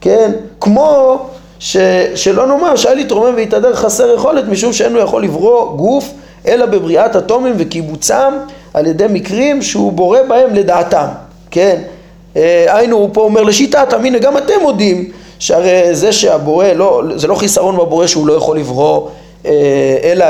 כן? 0.01 0.33
כמו 0.61 1.19
ש- 1.59 1.77
שלא 2.15 2.47
נאמר 2.47 2.77
שהיה 2.77 2.95
להתרומם 2.95 3.35
והתהדר 3.37 3.75
חסר 3.75 4.15
יכולת 4.15 4.45
משום 4.49 4.73
שאינו 4.73 4.99
יכול 4.99 5.25
לברוא 5.25 5.77
גוף 5.77 6.09
אלא 6.47 6.67
בבריאת 6.67 7.17
אטומים 7.17 7.55
וקיבוצם 7.59 8.33
על 8.75 8.87
ידי 8.87 9.07
מקרים 9.11 9.63
שהוא 9.63 9.93
בורא 9.93 10.19
בהם 10.29 10.55
לדעתם, 10.55 11.07
כן? 11.51 11.81
אה, 12.37 12.77
היינו, 12.77 12.97
הוא 12.97 13.11
פה 13.13 13.21
אומר 13.21 13.43
לשיטתם, 13.43 14.05
הנה 14.05 14.19
גם 14.19 14.37
אתם 14.37 14.55
מודים 14.63 15.11
שהרי 15.39 15.95
זה 15.95 16.13
שהבורא, 16.13 16.67
לא, 16.67 17.03
זה 17.17 17.27
לא 17.27 17.35
חיסרון 17.35 17.77
בבורא 17.77 18.07
שהוא 18.07 18.27
לא 18.27 18.33
יכול 18.33 18.59
לברוא 18.59 19.09
אה, 19.47 19.53
אלא 20.03 20.25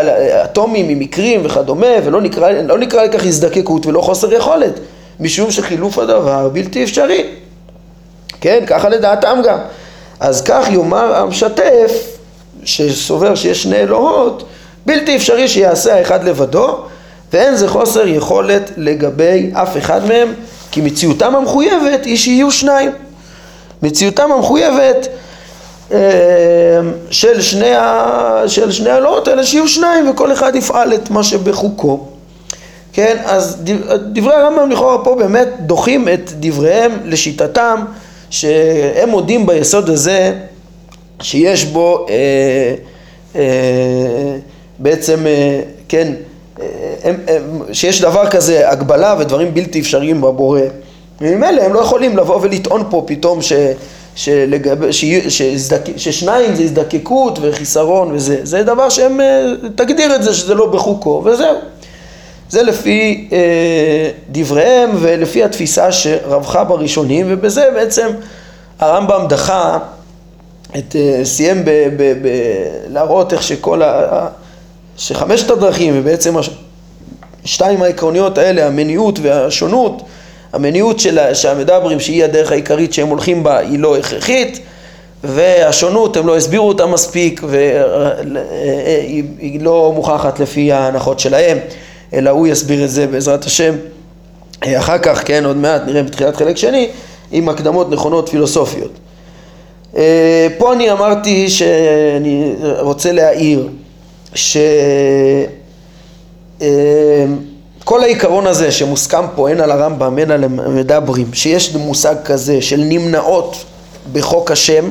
אטומים 0.44 0.88
ממקרים 0.88 1.40
וכדומה, 1.44 1.86
ולא 2.04 2.20
נקרא, 2.20 2.50
לא 2.50 2.78
נקרא 2.78 3.04
לכך 3.04 3.26
הזדקקות 3.26 3.86
ולא 3.86 4.00
חוסר 4.00 4.32
יכולת. 4.32 4.72
משום 5.20 5.50
שחילוף 5.50 5.98
הדבר 5.98 6.48
בלתי 6.48 6.84
אפשרי. 6.84 7.24
כן, 8.40 8.64
ככה 8.66 8.88
לדעתם 8.88 9.40
גם. 9.44 9.58
אז 10.20 10.42
כך 10.42 10.68
יאמר 10.70 11.14
המשתף, 11.16 12.18
שסובר 12.64 13.34
שיש 13.34 13.62
שני 13.62 13.76
אלוהות, 13.76 14.44
בלתי 14.86 15.16
אפשרי 15.16 15.48
שיעשה 15.48 15.94
האחד 15.94 16.24
לבדו, 16.24 16.78
ואין 17.32 17.56
זה 17.56 17.68
חוסר 17.68 18.06
יכולת 18.06 18.70
לגבי 18.76 19.50
אף 19.52 19.76
אחד 19.76 20.06
מהם, 20.06 20.32
כי 20.72 20.80
מציאותם 20.80 21.36
המחויבת 21.36 22.04
היא 22.04 22.16
שיהיו 22.16 22.50
שניים. 22.50 22.90
מציאותם 23.82 24.32
המחויבת 24.32 25.08
אה, 25.92 25.98
של 27.10 27.40
שני, 27.40 27.74
ה... 27.74 28.42
של 28.46 28.72
שני 28.72 28.90
האלוהות 28.90 29.28
האלה 29.28 29.44
שיהיו 29.44 29.68
שניים 29.68 30.10
וכל 30.10 30.32
אחד 30.32 30.56
יפעל 30.56 30.94
את 30.94 31.10
מה 31.10 31.22
שבחוקו. 31.22 32.06
כן, 32.92 33.16
אז 33.24 33.56
דברי 34.12 34.34
הרמב"ם 34.34 34.70
לכאורה 34.70 35.04
פה 35.04 35.14
באמת 35.14 35.48
דוחים 35.60 36.08
את 36.08 36.30
דבריהם 36.40 36.92
לשיטתם 37.04 37.84
שהם 38.30 39.08
מודים 39.08 39.46
ביסוד 39.46 39.90
הזה 39.90 40.34
שיש 41.22 41.64
בו 41.64 42.06
אה, 42.08 42.74
אה, 43.36 44.36
בעצם, 44.78 45.26
אה, 45.26 45.60
כן, 45.88 46.12
שיש 47.72 48.00
דבר 48.00 48.26
כזה 48.30 48.70
הגבלה 48.70 49.16
ודברים 49.18 49.54
בלתי 49.54 49.80
אפשריים 49.80 50.20
בבורא 50.20 50.60
וממילא 51.20 51.62
הם 51.62 51.72
לא 51.72 51.80
יכולים 51.80 52.16
לבוא 52.16 52.38
ולטעון 52.42 52.84
פה 52.90 53.04
פתאום 53.06 53.42
ש, 53.42 53.52
שלגב, 54.14 54.90
ש, 54.90 55.04
שזדק, 55.28 55.80
ששניים 55.96 56.54
זה 56.54 56.62
הזדקקות 56.62 57.38
וחיסרון 57.42 58.12
וזה, 58.12 58.40
זה 58.42 58.62
דבר 58.62 58.88
שהם, 58.88 59.20
אה, 59.20 59.52
תגדיר 59.74 60.14
את 60.14 60.22
זה 60.22 60.34
שזה 60.34 60.54
לא 60.54 60.66
בחוקו 60.66 61.22
וזהו. 61.24 61.56
זה 62.48 62.62
לפי 62.62 63.28
אה, 63.32 64.10
דבריהם 64.28 64.90
ולפי 65.00 65.44
התפיסה 65.44 65.92
שרווחה 65.92 66.64
בראשונים, 66.64 67.26
ובזה 67.28 67.68
בעצם 67.74 68.08
הרמב"ם 68.80 69.26
דחה, 69.28 69.78
את, 70.78 70.96
אה, 70.96 71.24
סיים 71.24 71.64
ב, 71.64 71.70
ב, 71.96 72.12
ב, 72.22 72.28
להראות 72.88 73.32
איך 73.32 73.42
שכל 73.42 73.82
ה... 73.82 74.28
שחמשת 74.96 75.50
הדרכים 75.50 75.94
ובעצם 75.96 76.34
השתיים 77.44 77.82
העקרוניות 77.82 78.38
האלה, 78.38 78.66
המניעות 78.66 79.18
והשונות, 79.22 80.02
המניעות 80.52 81.00
של 81.00 81.34
שהמדברים 81.34 82.00
שהיא 82.00 82.24
הדרך 82.24 82.52
העיקרית 82.52 82.92
שהם 82.92 83.08
הולכים 83.08 83.42
בה 83.42 83.58
היא 83.58 83.78
לא 83.78 83.96
הכרחית 83.96 84.60
והשונות 85.24 86.16
הם 86.16 86.26
לא 86.26 86.36
הסבירו 86.36 86.68
אותה 86.68 86.86
מספיק 86.86 87.42
והיא 87.46 87.72
אה, 88.36 89.58
אה, 89.58 89.60
לא 89.60 89.92
מוכחת 89.94 90.40
לפי 90.40 90.72
ההנחות 90.72 91.20
שלהם 91.20 91.58
אלא 92.12 92.30
הוא 92.30 92.46
יסביר 92.46 92.84
את 92.84 92.90
זה 92.90 93.06
בעזרת 93.06 93.44
השם 93.44 93.74
אה, 94.66 94.78
אחר 94.78 94.98
כך, 94.98 95.22
כן, 95.24 95.44
עוד 95.44 95.56
מעט 95.56 95.82
נראה 95.86 96.02
בתחילת 96.02 96.36
חלק 96.36 96.56
שני, 96.56 96.88
עם 97.32 97.48
הקדמות 97.48 97.90
נכונות 97.90 98.28
פילוסופיות. 98.28 98.90
פה 100.58 100.72
אני 100.72 100.92
אמרתי 100.92 101.48
שאני 101.50 102.54
רוצה 102.80 103.12
להעיר 103.12 103.68
שכל 104.34 104.64
אה, 106.62 108.02
העיקרון 108.02 108.46
הזה 108.46 108.72
שמוסכם 108.72 109.24
פה 109.34 109.50
הן 109.50 109.60
על 109.60 109.70
הרמב"ם 109.70 110.18
הן 110.18 110.30
על 110.30 110.44
המדברים 110.44 111.34
שיש 111.34 111.74
מושג 111.74 112.14
כזה 112.24 112.62
של 112.62 112.80
נמנעות 112.80 113.64
בחוק 114.12 114.50
השם 114.50 114.90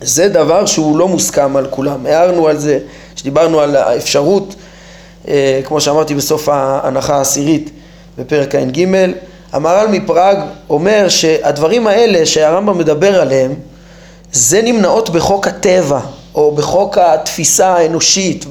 זה 0.00 0.28
דבר 0.28 0.66
שהוא 0.66 0.98
לא 0.98 1.08
מוסכם 1.08 1.56
על 1.56 1.66
כולם. 1.70 2.06
הערנו 2.06 2.48
על 2.48 2.58
זה, 2.58 2.78
שדיברנו 3.16 3.60
על 3.60 3.76
האפשרות 3.76 4.54
אה, 5.28 5.60
כמו 5.64 5.80
שאמרתי 5.80 6.14
בסוף 6.14 6.48
ההנחה 6.48 7.16
העשירית 7.16 7.70
בפרק 8.18 8.54
ע"ג, 8.54 8.86
המהר"ל 9.52 9.86
מפראג 9.86 10.36
אומר 10.70 11.08
שהדברים 11.08 11.86
האלה 11.86 12.26
שהרמב"ם 12.26 12.78
מדבר 12.78 13.20
עליהם 13.20 13.54
זה 14.32 14.62
נמנעות 14.62 15.10
בחוק 15.10 15.46
הטבע 15.46 16.00
או 16.38 16.52
בחוק 16.52 16.98
התפיסה 16.98 17.68
האנושית, 17.68 18.44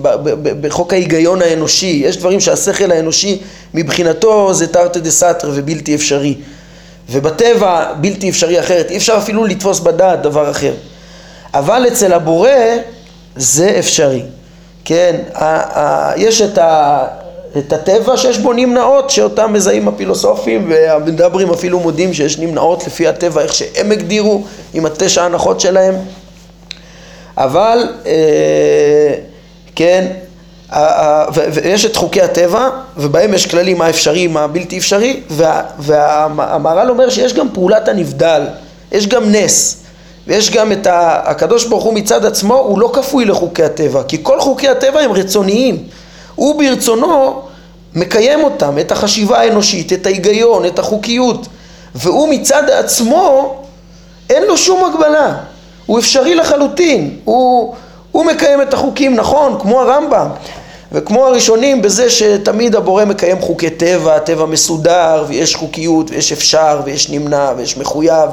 בחוק 0.61 0.93
ההיגיון 0.93 1.41
האנושי, 1.41 2.01
יש 2.05 2.17
דברים 2.17 2.39
שהשכל 2.39 2.91
האנושי 2.91 3.39
מבחינתו 3.73 4.53
זה 4.53 4.67
תרתי 4.67 4.99
דה 4.99 5.11
סתרי 5.11 5.51
ובלתי 5.53 5.95
אפשרי. 5.95 6.35
ובטבע 7.09 7.93
בלתי 8.01 8.29
אפשרי 8.29 8.59
אחרת, 8.59 8.91
אי 8.91 8.97
אפשר 8.97 9.17
אפילו 9.17 9.45
לתפוס 9.45 9.79
בדעת 9.79 10.21
דבר 10.21 10.51
אחר. 10.51 10.73
אבל 11.53 11.87
אצל 11.87 12.13
הבורא 12.13 12.49
זה 13.35 13.75
אפשרי. 13.79 14.23
כן, 14.85 15.15
יש 16.17 16.41
את, 16.41 16.57
ה, 16.57 17.03
את 17.57 17.73
הטבע 17.73 18.17
שיש 18.17 18.37
בו 18.37 18.53
נמנעות 18.53 19.09
שאותם 19.09 19.53
מזהים 19.53 19.87
הפילוסופים 19.87 20.69
והמדברים 20.69 21.49
אפילו 21.49 21.79
מודים 21.79 22.13
שיש 22.13 22.39
נמנעות 22.39 22.87
לפי 22.87 23.07
הטבע 23.07 23.41
איך 23.41 23.53
שהם 23.53 23.91
הגדירו 23.91 24.43
עם 24.73 24.85
התשע 24.85 25.23
הנחות 25.23 25.59
שלהם 25.59 25.95
אבל 27.37 27.89
אה, 28.05 29.13
כן 29.75 30.07
ויש 31.33 31.85
את 31.85 31.95
חוקי 31.95 32.21
הטבע 32.21 32.69
ובהם 32.97 33.33
יש 33.33 33.45
כללים 33.45 33.77
מה 33.77 33.89
אפשרי 33.89 34.27
מה 34.27 34.47
בלתי 34.47 34.77
אפשרי 34.77 35.21
והמהר"ל 35.79 36.89
אומר 36.89 37.09
שיש 37.09 37.33
גם 37.33 37.47
פעולת 37.53 37.87
הנבדל 37.87 38.41
יש 38.91 39.07
גם 39.07 39.31
נס 39.31 39.83
ויש 40.27 40.51
גם 40.51 40.71
את 40.71 40.87
הקדוש 40.91 41.65
ברוך 41.65 41.83
הוא 41.83 41.93
מצד 41.93 42.25
עצמו, 42.25 42.55
הוא 42.55 42.79
לא 42.79 42.89
כפוי 42.93 43.25
לחוקי 43.25 43.63
הטבע, 43.63 44.03
כי 44.03 44.17
כל 44.23 44.39
חוקי 44.39 44.67
הטבע 44.69 44.99
הם 44.99 45.11
רצוניים. 45.11 45.83
הוא 46.35 46.61
ברצונו 46.61 47.41
מקיים 47.95 48.43
אותם, 48.43 48.79
את 48.79 48.91
החשיבה 48.91 49.39
האנושית, 49.39 49.93
את 49.93 50.05
ההיגיון, 50.05 50.65
את 50.65 50.79
החוקיות, 50.79 51.47
והוא 51.95 52.29
מצד 52.29 52.69
עצמו 52.69 53.55
אין 54.29 54.43
לו 54.43 54.57
שום 54.57 54.85
הגבלה, 54.85 55.37
הוא 55.87 55.99
אפשרי 55.99 56.35
לחלוטין, 56.35 57.17
הוא, 57.23 57.75
הוא 58.11 58.25
מקיים 58.25 58.61
את 58.61 58.73
החוקים 58.73 59.15
נכון, 59.15 59.57
כמו 59.61 59.81
הרמב"ם, 59.81 60.27
וכמו 60.91 61.25
הראשונים 61.25 61.81
בזה 61.81 62.09
שתמיד 62.09 62.75
הבורא 62.75 63.05
מקיים 63.05 63.39
חוקי 63.41 63.69
טבע, 63.69 64.19
טבע 64.19 64.45
מסודר, 64.45 65.25
ויש 65.27 65.55
חוקיות, 65.55 66.11
ויש 66.11 66.31
אפשר, 66.31 66.81
ויש 66.85 67.09
נמנע, 67.09 67.51
ויש 67.57 67.77
מחויב, 67.77 68.29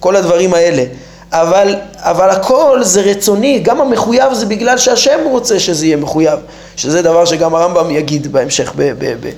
כל 0.00 0.16
הדברים 0.16 0.54
האלה. 0.54 0.84
אבל, 1.32 1.74
אבל 1.96 2.30
הכל 2.30 2.78
זה 2.82 3.00
רצוני, 3.00 3.58
גם 3.58 3.80
המחויב 3.80 4.32
זה 4.32 4.46
בגלל 4.46 4.78
שהשם 4.78 5.18
רוצה 5.30 5.58
שזה 5.58 5.86
יהיה 5.86 5.96
מחויב, 5.96 6.38
שזה 6.76 7.02
דבר 7.02 7.24
שגם 7.24 7.54
הרמב"ם 7.54 7.90
יגיד 7.90 8.32
בהמשך 8.32 8.72
ב, 8.76 8.92
ב, 8.98 9.14
ב, 9.20 9.30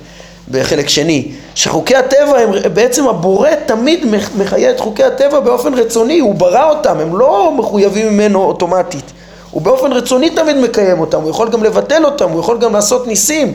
בחלק 0.51 0.89
שני, 0.89 1.31
שחוקי 1.55 1.95
הטבע 1.95 2.37
הם 2.37 2.73
בעצם 2.73 3.07
הבורא 3.07 3.49
תמיד 3.65 4.05
מחיה 4.37 4.71
את 4.71 4.79
חוקי 4.79 5.03
הטבע 5.03 5.39
באופן 5.39 5.73
רצוני, 5.73 6.19
הוא 6.19 6.35
ברא 6.35 6.69
אותם, 6.69 6.99
הם 6.99 7.17
לא 7.17 7.53
מחויבים 7.57 8.13
ממנו 8.13 8.43
אוטומטית, 8.43 9.11
הוא 9.51 9.61
באופן 9.61 9.93
רצוני 9.93 10.29
תמיד 10.29 10.57
מקיים 10.57 10.99
אותם, 10.99 11.21
הוא 11.21 11.29
יכול 11.29 11.49
גם 11.49 11.63
לבטל 11.63 12.05
אותם, 12.05 12.29
הוא 12.29 12.39
יכול 12.39 12.57
גם 12.57 12.73
לעשות 12.73 13.07
ניסים. 13.07 13.53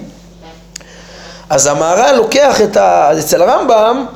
אז 1.51 1.67
המהר"ל 1.67 2.17
לוקח 2.17 2.61
את 2.61 2.77
ה... 2.77 3.13
אצל 3.19 3.43
הרמב"ם 3.43 4.07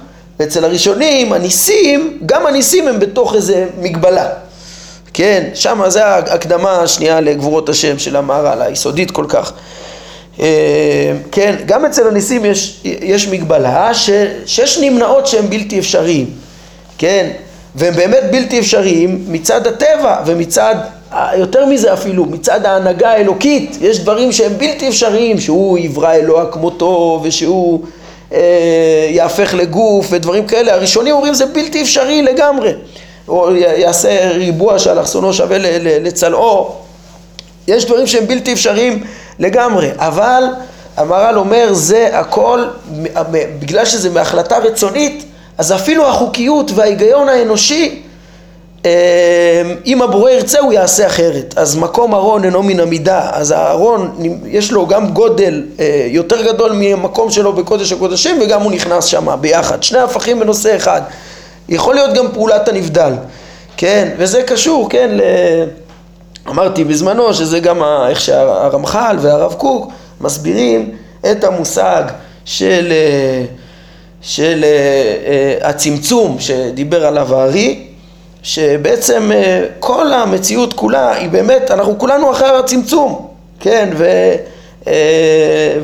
ואצל 0.41 0.65
הראשונים 0.65 1.33
הניסים, 1.33 2.19
גם 2.27 2.47
הניסים 2.47 2.89
הם 2.89 3.01
בתוך 3.01 3.35
איזה 3.35 3.67
מגבלה. 3.81 4.29
כן, 5.15 5.49
שם 5.55 5.83
זה 5.89 6.07
ההקדמה 6.07 6.71
השנייה 6.71 7.21
לגבורות 7.21 7.69
השם 7.69 7.99
של 7.99 8.17
המהר"ל, 8.17 8.63
היסודית 8.63 9.11
כל 9.11 9.25
כך. 9.29 9.53
אה, 10.41 11.13
כן, 11.33 11.55
גם 11.67 11.85
אצל 11.85 12.09
הניסים 12.09 12.45
יש, 12.45 12.81
יש 12.85 13.29
מגבלה 13.29 13.95
ש, 13.95 14.11
שיש 14.47 14.79
נמנעות 14.79 15.27
שהן 15.27 15.47
בלתי 15.51 15.79
אפשריים, 15.79 16.31
כן, 16.99 17.31
והם 17.75 17.95
באמת 17.95 18.23
בלתי 18.31 18.59
אפשריים 18.59 19.25
מצד 19.29 19.67
הטבע 19.67 20.17
ומצד, 20.27 20.75
יותר 21.37 21.67
מזה 21.67 21.93
אפילו, 21.93 22.25
מצד 22.25 22.67
ההנהגה 22.67 23.11
האלוקית, 23.11 23.77
יש 23.81 24.01
דברים 24.01 24.33
שהם 24.33 24.53
בלתי 24.59 24.89
אפשריים, 24.89 25.41
שהוא 25.41 25.79
יברא 25.79 26.15
אלוה 26.15 26.47
כמותו 26.53 27.21
ושהוא 27.25 27.81
אה, 28.33 29.07
יהפך 29.11 29.55
לגוף 29.55 30.07
ודברים 30.11 30.47
כאלה, 30.47 30.75
הראשונים 30.75 31.15
אומרים 31.15 31.35
זה 31.35 31.47
בלתי 31.47 31.83
אפשרי 31.83 32.23
לגמרי, 32.23 32.73
או 33.29 33.57
יעשה 33.57 34.31
ריבוע 34.31 34.79
שאלכסונו 34.79 35.33
שווה 35.33 35.59
לצלעו, 36.01 36.73
יש 37.69 37.85
דברים 37.85 38.07
שהם 38.07 38.27
בלתי 38.27 38.53
אפשריים 38.53 39.05
לגמרי, 39.39 39.91
אבל 39.97 40.45
המהר"ל 40.97 41.39
אומר 41.39 41.69
זה 41.73 42.09
הכל, 42.13 42.65
בגלל 43.59 43.85
שזה 43.85 44.11
מהחלטה 44.11 44.59
רצונית, 44.59 45.25
אז 45.59 45.73
אפילו 45.73 46.09
החוקיות 46.09 46.71
וההיגיון 46.75 47.29
האנושי, 47.29 48.03
אה, 48.87 49.63
אם 49.87 50.03
הבורא 50.03 50.31
ירצה 50.31 50.61
הוא 50.61 50.73
יעשה 50.73 51.07
אחרת. 51.07 51.55
אז 51.57 51.77
מקום 51.77 52.15
ארון 52.15 52.45
אינו 52.45 52.63
מן 52.63 52.81
המידה, 52.81 53.31
אז 53.33 53.51
הארון 53.51 54.15
יש 54.47 54.73
לו 54.73 54.87
גם 54.87 55.11
גודל 55.11 55.63
אה, 55.81 56.07
יותר 56.09 56.43
גדול 56.43 56.73
מהמקום 56.73 57.31
שלו 57.31 57.53
בקודש 57.53 57.93
הקודשים 57.93 58.39
וגם 58.43 58.63
הוא 58.63 58.73
נכנס 58.73 59.05
שם 59.05 59.29
ביחד, 59.41 59.83
שני 59.83 59.99
הפכים 59.99 60.41
בנושא 60.41 60.77
אחד. 60.77 61.03
יכול 61.69 61.95
להיות 61.95 62.15
גם 62.15 62.27
פעולת 62.33 62.69
הנבדל, 62.69 63.13
כן, 63.77 64.09
וזה 64.19 64.43
קשור, 64.43 64.91
כן, 64.91 65.11
ל... 65.13 65.21
אמרתי 66.49 66.85
בזמנו 66.85 67.35
שזה 67.35 67.61
גם 67.61 67.83
איך 68.09 68.21
שהרמח"ל 68.21 69.17
והרב 69.21 69.53
קוק 69.53 69.93
מסבירים 70.21 70.91
את 71.31 71.45
המושג 71.45 72.03
של, 72.45 72.93
אה, 72.93 73.45
של 74.23 74.65
אה, 74.65 74.69
אה, 75.27 75.69
הצמצום 75.69 76.37
שדיבר 76.41 77.07
עליו 77.07 77.35
הארי, 77.35 77.81
שבעצם 78.43 79.31
כל 79.79 80.13
המציאות 80.13 80.73
כולה 80.73 81.13
היא 81.13 81.29
באמת, 81.29 81.71
אנחנו 81.71 81.99
כולנו 81.99 82.31
אחר 82.31 82.57
הצמצום, 82.57 83.29
כן, 83.61 83.91
ו, 83.97 84.35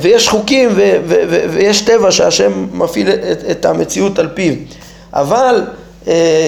ויש 0.01 0.29
חוקים 0.29 0.69
ו, 0.73 0.97
ו, 1.05 1.15
ו, 1.29 1.45
ויש 1.51 1.83
טבע 1.83 2.11
שהשם 2.11 2.67
מפעיל 2.73 3.09
את, 3.09 3.45
את 3.51 3.65
המציאות 3.65 4.19
על 4.19 4.29
פיו, 4.35 4.55
אבל 5.13 5.65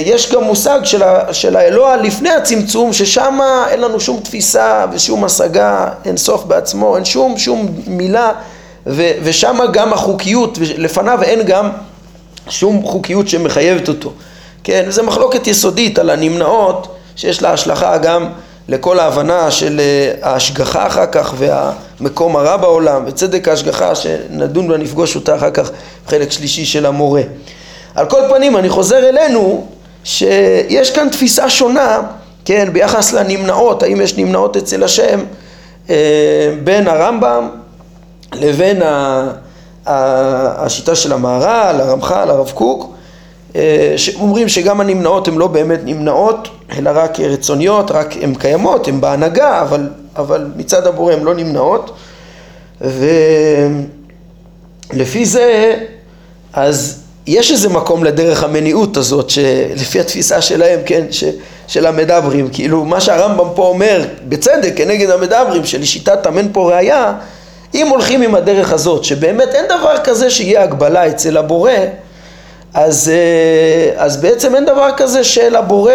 יש 0.07 0.33
גם 0.33 0.45
מושג 0.45 0.81
של, 0.85 1.03
ה, 1.03 1.35
של 1.35 1.57
האלוה 1.57 1.97
לפני 1.97 2.31
הצמצום, 2.31 2.93
ששם 2.93 3.39
אין 3.69 3.81
לנו 3.81 4.01
שום 4.01 4.21
תפיסה 4.21 4.87
ושום 4.93 5.25
השגה, 5.25 5.89
אין 6.05 6.17
סוף 6.17 6.45
בעצמו, 6.45 6.97
אין 6.97 7.05
שום, 7.05 7.39
שום 7.39 7.69
מילה, 7.87 8.33
ושם 8.87 9.59
גם 9.73 9.93
החוקיות, 9.93 10.59
לפניו 10.61 11.23
אין 11.23 11.43
גם 11.43 11.71
שום 12.49 12.83
חוקיות 12.85 13.29
שמחייבת 13.29 13.89
אותו. 13.89 14.13
כן, 14.65 14.85
זו 14.89 15.03
מחלוקת 15.03 15.47
יסודית 15.47 15.99
על 15.99 16.11
הנמנעות, 16.11 16.97
שיש 17.17 17.43
לה 17.43 17.53
השלכה 17.53 17.99
גם 17.99 18.29
לכל 18.69 18.99
ההבנה 18.99 19.51
של 19.51 19.81
אה, 19.81 20.31
ההשגחה 20.31 20.87
אחר 20.87 21.07
כך 21.13 21.35
והמקום 21.39 22.37
הרע 22.37 22.57
בעולם 22.57 23.03
וצדק 23.07 23.49
ההשגחה 23.49 23.95
שנדון 23.95 24.71
ונפגוש 24.71 25.17
אותה 25.17 25.37
אחר 25.37 25.51
כך 25.51 25.71
בחלק 26.07 26.31
שלישי 26.31 26.65
של 26.65 26.87
המורה. 26.87 27.23
על 27.95 28.07
כל 28.07 28.21
פנים 28.29 28.57
אני 28.57 28.69
חוזר 28.69 29.09
אלינו 29.09 29.67
שיש 30.05 30.91
כאן 30.91 31.09
תפיסה 31.09 31.51
שונה, 31.51 32.01
כן, 32.45 32.69
ביחס 32.73 33.13
לנמנעות, 33.13 33.83
האם 33.83 34.01
יש 34.01 34.17
נמנעות 34.17 34.57
אצל 34.57 34.83
השם 34.83 35.21
אה, 35.91 36.55
בין 36.65 36.89
הרמב"ם 36.89 37.49
לבין 38.35 38.83
השיטה 39.87 40.95
של 40.95 41.13
המהר"ל, 41.13 41.81
הרמח"ל, 41.81 42.31
הרב 42.31 42.51
קוק, 42.55 42.95
אה, 43.57 43.95
שאומרים 43.97 44.49
שגם 44.49 44.81
הנמנעות 44.81 45.29
הן 45.29 45.35
לא 45.35 45.47
באמת 45.47 45.81
נמנעות, 45.85 46.49
אלא 46.79 46.91
רק 46.95 47.21
רצוניות, 47.21 47.91
רק 47.91 48.15
הן 48.21 48.35
קיימות, 48.35 48.89
הן 48.89 49.01
בהנהגה, 49.01 49.63
אבל, 49.63 49.91
אבל 50.17 50.51
מצד 50.57 50.87
הבורא 50.87 51.13
הן 51.13 51.23
לא 51.23 51.35
נמנעות, 51.35 51.97
ולפי 54.91 55.25
זה, 55.25 55.77
אז 56.53 57.02
יש 57.27 57.51
איזה 57.51 57.69
מקום 57.69 58.05
לדרך 58.05 58.45
המניעות 58.45 58.97
הזאת, 58.97 59.31
שלפי 59.31 60.01
התפיסה 60.01 60.43
שלהם, 60.43 60.81
כן, 60.87 61.05
ש, 61.11 61.25
של 61.67 61.87
המדברים, 61.87 62.49
כאילו 62.53 62.85
מה 62.85 63.01
שהרמב"ם 63.01 63.49
פה 63.55 63.67
אומר, 63.67 64.05
בצדק, 64.29 64.73
כנגד 64.77 65.11
המדברים, 65.11 65.65
שלשיטת 65.65 66.27
אמן 66.27 66.47
פה 66.53 66.73
ראייה, 66.73 67.13
אם 67.75 67.89
הולכים 67.89 68.23
עם 68.23 68.35
הדרך 68.35 68.73
הזאת, 68.73 69.05
שבאמת 69.05 69.49
אין 69.55 69.65
דבר 69.65 69.97
כזה 70.05 70.31
שיהיה 70.31 70.63
הגבלה 70.63 71.07
אצל 71.07 71.37
הבורא, 71.37 71.71
אז, 72.75 73.13
אה, 73.15 74.05
אז 74.05 74.17
בעצם 74.17 74.55
אין 74.55 74.65
דבר 74.65 74.89
כזה 74.97 75.25
שלבורא 75.25 75.93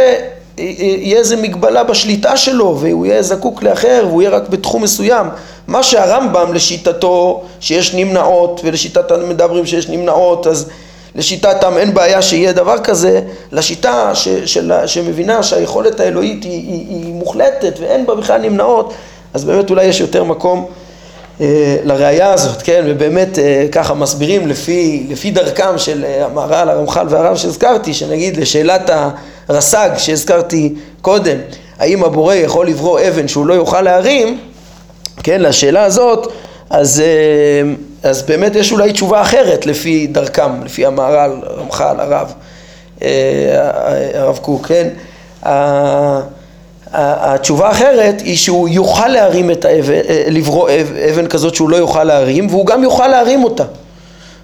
יהיה 0.57 1.17
איזה 1.17 1.35
מגבלה 1.35 1.83
בשליטה 1.83 2.37
שלו 2.37 2.77
והוא 2.79 3.05
יהיה 3.05 3.21
זקוק 3.21 3.63
לאחר 3.63 4.05
והוא 4.07 4.21
יהיה 4.21 4.31
רק 4.31 4.49
בתחום 4.49 4.83
מסוים. 4.83 5.27
מה 5.67 5.83
שהרמב"ם 5.83 6.53
לשיטתו 6.53 7.43
שיש 7.59 7.93
נמנעות 7.93 8.61
ולשיטת 8.63 9.11
המדברים 9.11 9.65
שיש 9.65 9.89
נמנעות 9.89 10.47
אז 10.47 10.69
לשיטתם 11.17 11.77
אין 11.77 11.93
בעיה 11.93 12.21
שיהיה 12.21 12.51
דבר 12.51 12.77
כזה, 12.77 13.21
לשיטה 13.51 14.15
ש, 14.15 14.27
של, 14.29 14.71
שמבינה 14.85 15.43
שהיכולת 15.43 15.99
האלוהית 15.99 16.43
היא, 16.43 16.51
היא, 16.51 16.87
היא 16.89 17.13
מוחלטת 17.13 17.79
ואין 17.79 18.05
בה 18.05 18.15
בכלל 18.15 18.41
נמנעות, 18.41 18.93
אז 19.33 19.43
באמת 19.43 19.69
אולי 19.69 19.85
יש 19.85 19.99
יותר 19.99 20.23
מקום 20.23 20.65
אה, 21.41 21.77
לראייה 21.83 22.33
הזאת, 22.33 22.61
כן, 22.61 22.83
ובאמת 22.87 23.39
אה, 23.39 23.65
ככה 23.71 23.93
מסבירים 23.93 24.47
לפי, 24.47 25.05
לפי 25.09 25.31
דרכם 25.31 25.77
של 25.77 26.05
אה, 26.05 26.25
המהר"ל, 26.25 26.69
הרמח"ל 26.69 27.07
והרב 27.09 27.37
שהזכרתי, 27.37 27.93
שנגיד 27.93 28.37
לשאלת 28.37 28.89
הרס"ג 29.47 29.89
שהזכרתי 29.97 30.75
קודם, 31.01 31.37
האם 31.79 32.03
הבורא 32.03 32.35
יכול 32.35 32.67
לברוא 32.67 32.99
אבן 33.07 33.27
שהוא 33.27 33.45
לא 33.45 33.53
יוכל 33.53 33.81
להרים, 33.81 34.39
כן, 35.23 35.41
לשאלה 35.41 35.83
הזאת, 35.83 36.31
אז, 36.69 37.01
אה, 37.01 37.73
אז 38.03 38.21
באמת 38.21 38.55
יש 38.55 38.71
אולי 38.71 38.93
תשובה 38.93 39.21
אחרת 39.21 39.65
לפי 39.65 40.07
דרכם, 40.07 40.63
לפי 40.63 40.85
המהר"ל, 40.85 41.31
רמח"ל, 41.57 41.99
הרב, 41.99 42.33
אה, 43.01 43.09
הרב 44.13 44.37
קוק, 44.37 44.67
כן? 44.67 44.87
התשובה 46.93 47.67
האחרת 47.67 48.21
היא 48.21 48.37
שהוא 48.37 48.69
יוכל 48.69 49.07
להרים 49.07 49.51
את 49.51 49.65
האבן, 49.65 49.93
אה, 49.93 50.23
לברוא 50.27 50.69
אבן 51.11 51.27
כזאת 51.27 51.55
שהוא 51.55 51.69
לא 51.69 51.75
יוכל 51.75 52.03
להרים, 52.03 52.47
והוא 52.49 52.65
גם 52.65 52.83
יוכל 52.83 53.07
להרים 53.07 53.43
אותה. 53.43 53.63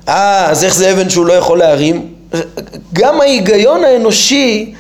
אה, 0.08 0.50
אז 0.50 0.64
איך 0.64 0.76
זה 0.76 0.92
אבן 0.92 1.10
שהוא 1.10 1.26
לא 1.26 1.34
יכול 1.34 1.60
להרים? 1.60 2.08
גם 2.94 3.22
ההיגיון 3.22 3.84
האנושי 3.84 4.74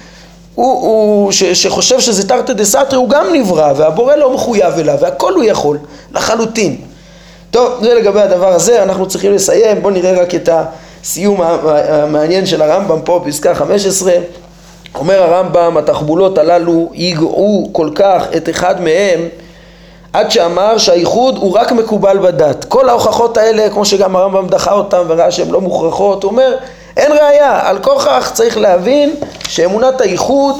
הוא, 0.55 0.82
הוא 0.82 1.32
ש, 1.32 1.43
שחושב 1.43 1.99
שזה 1.99 2.28
תרתי 2.28 2.53
דה 2.53 2.65
סתרי 2.65 2.97
הוא 2.97 3.09
גם 3.09 3.26
נברא 3.34 3.74
והבורא 3.78 4.15
לא 4.15 4.34
מחויב 4.34 4.74
אליו 4.80 4.97
והכל 5.01 5.34
הוא 5.34 5.43
יכול 5.43 5.78
לחלוטין 6.11 6.78
טוב, 7.54 7.84
זה 7.84 7.93
לגבי 7.93 8.22
הדבר 8.22 8.47
הזה, 8.54 8.84
אנחנו 8.84 9.08
צריכים 9.08 9.34
לסיים, 9.34 9.82
בואו 9.82 9.93
נראה 9.93 10.22
רק 10.22 10.36
את 10.36 10.49
הסיום 10.51 11.41
המעניין 11.41 12.45
של 12.45 12.62
הרמב"ם 12.62 13.01
פה, 13.01 13.24
פסקה 13.26 13.56
15. 13.56 14.14
אומר 14.95 15.24
הרמב"ם, 15.24 15.78
התחבולות 15.78 16.38
הללו 16.38 16.89
ייגעו 16.93 17.70
כל 17.72 17.89
כך 17.95 18.24
את 18.38 18.49
אחד 18.49 18.82
מהם 18.82 19.28
עד 20.14 20.32
שאמר 20.32 20.78
שהאיחוד 20.78 21.38
הוא 21.38 21.58
רק 21.58 21.72
מקובל 21.72 22.18
בדת. 22.18 22.66
כל 22.66 22.89
ההוכחות 22.89 23.38
האלה, 23.38 23.70
כמו 23.70 23.86
שגם 23.86 24.16
הרמב"ם 24.16 24.47
דחה 24.47 24.74
אותם 24.74 25.04
וראה 25.08 25.32
שהן 25.32 25.49
לא 25.49 25.62
מוכרחות, 25.62 26.24
הוא 26.24 26.32
אומר, 26.32 26.56
אין 26.97 27.12
ראייה, 27.12 27.70
על 27.70 27.80
כוכך 27.80 28.32
צריך 28.34 28.58
להבין 28.58 29.16
שאמונת 29.47 30.01
האיחוד, 30.01 30.56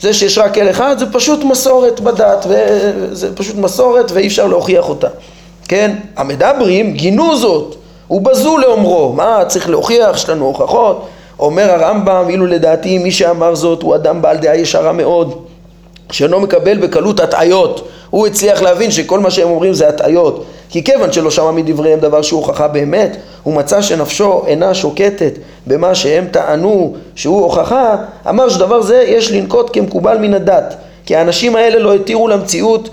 זה 0.00 0.14
שיש 0.14 0.38
רק 0.38 0.58
אל 0.58 0.70
אחד, 0.70 0.96
זה 0.98 1.12
פשוט 1.12 1.44
מסורת 1.44 2.00
בדת, 2.00 2.46
וזה 2.48 3.36
פשוט 3.36 3.56
מסורת 3.56 4.10
ואי 4.12 4.26
אפשר 4.26 4.46
להוכיח 4.46 4.88
אותה. 4.88 5.08
כן? 5.72 5.92
המדברים 6.16 6.92
גינו 6.92 7.36
זאת, 7.36 7.74
ובזו 8.10 8.58
לאומרו, 8.58 9.12
מה 9.12 9.44
צריך 9.48 9.70
להוכיח, 9.70 10.16
יש 10.16 10.28
לנו 10.28 10.44
הוכחות. 10.44 11.06
אומר 11.38 11.70
הרמב"ם, 11.70 12.24
אילו 12.28 12.46
לדעתי 12.46 12.98
מי 12.98 13.10
שאמר 13.10 13.54
זאת 13.54 13.82
הוא 13.82 13.94
אדם 13.94 14.22
בעל 14.22 14.36
דעה 14.36 14.56
ישרה 14.56 14.92
מאוד, 14.92 15.44
שאינו 16.10 16.40
מקבל 16.40 16.78
בקלות 16.78 17.20
הטעיות. 17.20 17.88
הוא 18.10 18.26
הצליח 18.26 18.62
להבין 18.62 18.90
שכל 18.90 19.20
מה 19.20 19.30
שהם 19.30 19.50
אומרים 19.50 19.72
זה 19.72 19.88
הטעיות. 19.88 20.44
כי 20.68 20.84
כיוון 20.84 21.12
שלא 21.12 21.30
שמע 21.30 21.50
מדבריהם 21.50 22.00
דבר 22.00 22.22
שהוא 22.22 22.40
הוכחה 22.40 22.68
באמת, 22.68 23.16
הוא 23.42 23.54
מצא 23.54 23.82
שנפשו 23.82 24.42
אינה 24.46 24.74
שוקטת 24.74 25.32
במה 25.66 25.94
שהם 25.94 26.26
טענו 26.30 26.94
שהוא 27.14 27.42
הוכחה, 27.42 27.96
אמר 28.28 28.48
שדבר 28.48 28.82
זה 28.82 29.04
יש 29.06 29.32
לנקוט 29.32 29.70
כמקובל 29.72 30.18
מן 30.18 30.34
הדת. 30.34 30.74
כי 31.06 31.16
האנשים 31.16 31.56
האלה 31.56 31.78
לא 31.78 31.94
התירו 31.94 32.28
למציאות 32.28 32.88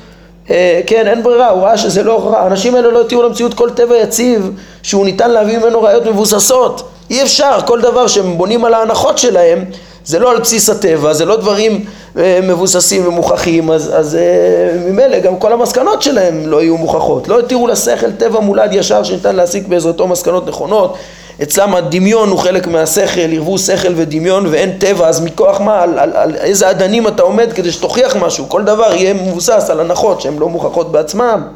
כן, 0.87 1.07
אין 1.07 1.23
ברירה, 1.23 1.49
הוא 1.49 1.63
ראה 1.63 1.77
שזה 1.77 2.03
לא 2.03 2.13
הוכחה. 2.13 2.39
האנשים 2.39 2.75
האלה 2.75 2.91
לא 2.91 3.01
התירו 3.01 3.23
למציאות 3.23 3.53
כל 3.53 3.69
טבע 3.69 3.97
יציב 3.97 4.51
שהוא 4.83 5.05
ניתן 5.05 5.31
להביא 5.31 5.57
ממנו 5.57 5.81
ראיות 5.81 6.05
מבוססות. 6.05 6.89
אי 7.09 7.23
אפשר, 7.23 7.57
כל 7.65 7.81
דבר 7.81 8.07
שהם 8.07 8.37
בונים 8.37 8.65
על 8.65 8.73
ההנחות 8.73 9.17
שלהם 9.17 9.65
זה 10.05 10.19
לא 10.19 10.31
על 10.31 10.39
בסיס 10.39 10.69
הטבע, 10.69 11.13
זה 11.13 11.25
לא 11.25 11.35
דברים 11.35 11.85
אה, 12.17 12.39
מבוססים 12.43 13.07
ומוכחים, 13.07 13.71
אז, 13.71 13.91
אז 13.95 14.15
אה, 14.15 14.89
ממילא 14.89 15.19
גם 15.19 15.37
כל 15.37 15.53
המסקנות 15.53 16.01
שלהם 16.01 16.47
לא 16.47 16.61
יהיו 16.61 16.77
מוכחות. 16.77 17.27
לא 17.27 17.39
התירו 17.39 17.67
לשכל 17.67 18.11
טבע 18.11 18.39
מולד 18.39 18.73
ישר 18.73 19.03
שניתן 19.03 19.35
להסיק 19.35 19.67
בעזרתו 19.67 20.07
מסקנות 20.07 20.47
נכונות. 20.47 20.97
אצלם 21.43 21.75
הדמיון 21.75 22.29
הוא 22.29 22.39
חלק 22.39 22.67
מהשכל, 22.67 23.33
ערבו 23.33 23.57
שכל 23.57 23.93
ודמיון 23.95 24.45
ואין 24.45 24.77
טבע, 24.77 25.07
אז 25.07 25.21
מכוח 25.21 25.61
מה, 25.61 25.81
על, 25.81 25.99
על, 25.99 26.11
על 26.15 26.35
איזה 26.35 26.69
אדנים 26.69 27.07
אתה 27.07 27.23
עומד 27.23 27.53
כדי 27.53 27.71
שתוכיח 27.71 28.15
משהו, 28.15 28.49
כל 28.49 28.63
דבר 28.63 28.93
יהיה 28.95 29.13
מבוסס 29.13 29.67
על 29.69 29.79
הנחות 29.79 30.21
שהן 30.21 30.37
לא 30.37 30.49
מוכחות 30.49 30.91
בעצמם. 30.91 31.47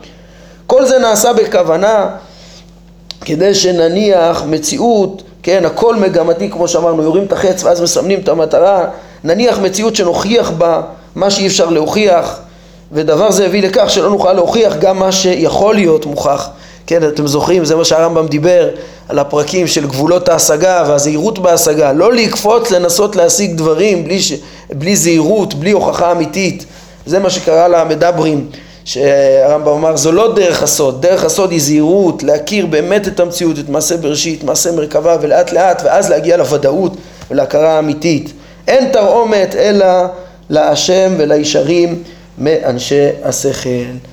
כל 0.68 0.86
זה 0.86 0.98
נעשה 0.98 1.34
בכוונה 1.34 2.06
כדי 3.22 3.56
שנניח 3.56 4.44
מציאות 4.48 5.24
כן, 5.44 5.66
הכל 5.66 5.96
מגמתי 5.96 6.50
כמו 6.50 6.68
שאמרנו, 6.68 7.04
יורים 7.04 7.24
את 7.24 7.34
החץ 7.34 7.64
ואז 7.64 7.82
מסמנים 7.82 8.20
את 8.20 8.30
המטרה, 8.30 8.86
נניח 9.24 9.60
מציאות 9.60 9.96
שנוכיח 9.96 10.52
בה 10.52 10.82
מה 11.16 11.30
שאי 11.30 11.48
אפשר 11.48 11.70
להוכיח, 11.70 12.40
ודבר 12.92 13.32
זה 13.32 13.46
הביא 13.46 13.64
לכך 13.64 13.90
שלא 13.90 14.10
נוכל 14.10 14.34
להוכיח 14.34 14.76
גם 14.76 15.00
מה 15.00 15.12
שיכול 15.12 15.76
להיות 15.76 16.06
מוכח. 16.06 16.50
כן, 16.88 17.08
אתם 17.08 17.28
זוכרים, 17.28 17.66
זה 17.66 17.76
מה 17.76 17.86
שהרמב"ם 17.86 18.28
דיבר 18.28 18.70
על 19.10 19.20
הפרקים 19.20 19.68
של 19.68 19.88
גבולות 19.88 20.30
ההשגה 20.30 20.84
והזהירות 20.88 21.40
בהשגה, 21.40 21.94
לא 21.94 22.14
לקפוץ 22.14 22.72
לנסות 22.72 23.16
להשיג 23.16 23.56
דברים 23.56 24.04
בלי, 24.04 24.22
ש... 24.22 24.34
בלי 24.74 24.96
זהירות, 24.96 25.54
בלי 25.54 25.72
הוכחה 25.72 26.12
אמיתית, 26.12 26.66
זה 27.06 27.20
מה 27.20 27.30
שקרה 27.30 27.68
למדברים. 27.68 28.48
שהרמב"ם 28.86 29.72
אמר 29.72 29.98
זו 29.98 30.12
לא 30.12 30.36
דרך 30.36 30.64
הסוד, 30.64 31.02
דרך 31.02 31.24
הסוד 31.24 31.52
היא 31.52 31.62
זהירות, 31.62 32.24
להכיר 32.24 32.66
באמת 32.66 33.08
את 33.08 33.20
המציאות, 33.20 33.60
את 33.60 33.70
מעשה 33.70 33.98
בראשית, 33.98 34.44
מעשה 34.44 34.72
מרכבה 34.72 35.18
ולאט 35.22 35.52
לאט 35.52 35.82
ואז 35.86 36.10
להגיע 36.10 36.38
לוודאות 36.38 36.94
ולהכרה 37.32 37.72
האמיתית. 37.72 38.34
אין 38.68 38.92
תרעומת 38.92 39.56
אלא 39.56 39.86
להשם 40.50 41.14
ולישרים 41.18 42.04
מאנשי 42.38 43.08
השכל. 43.24 44.13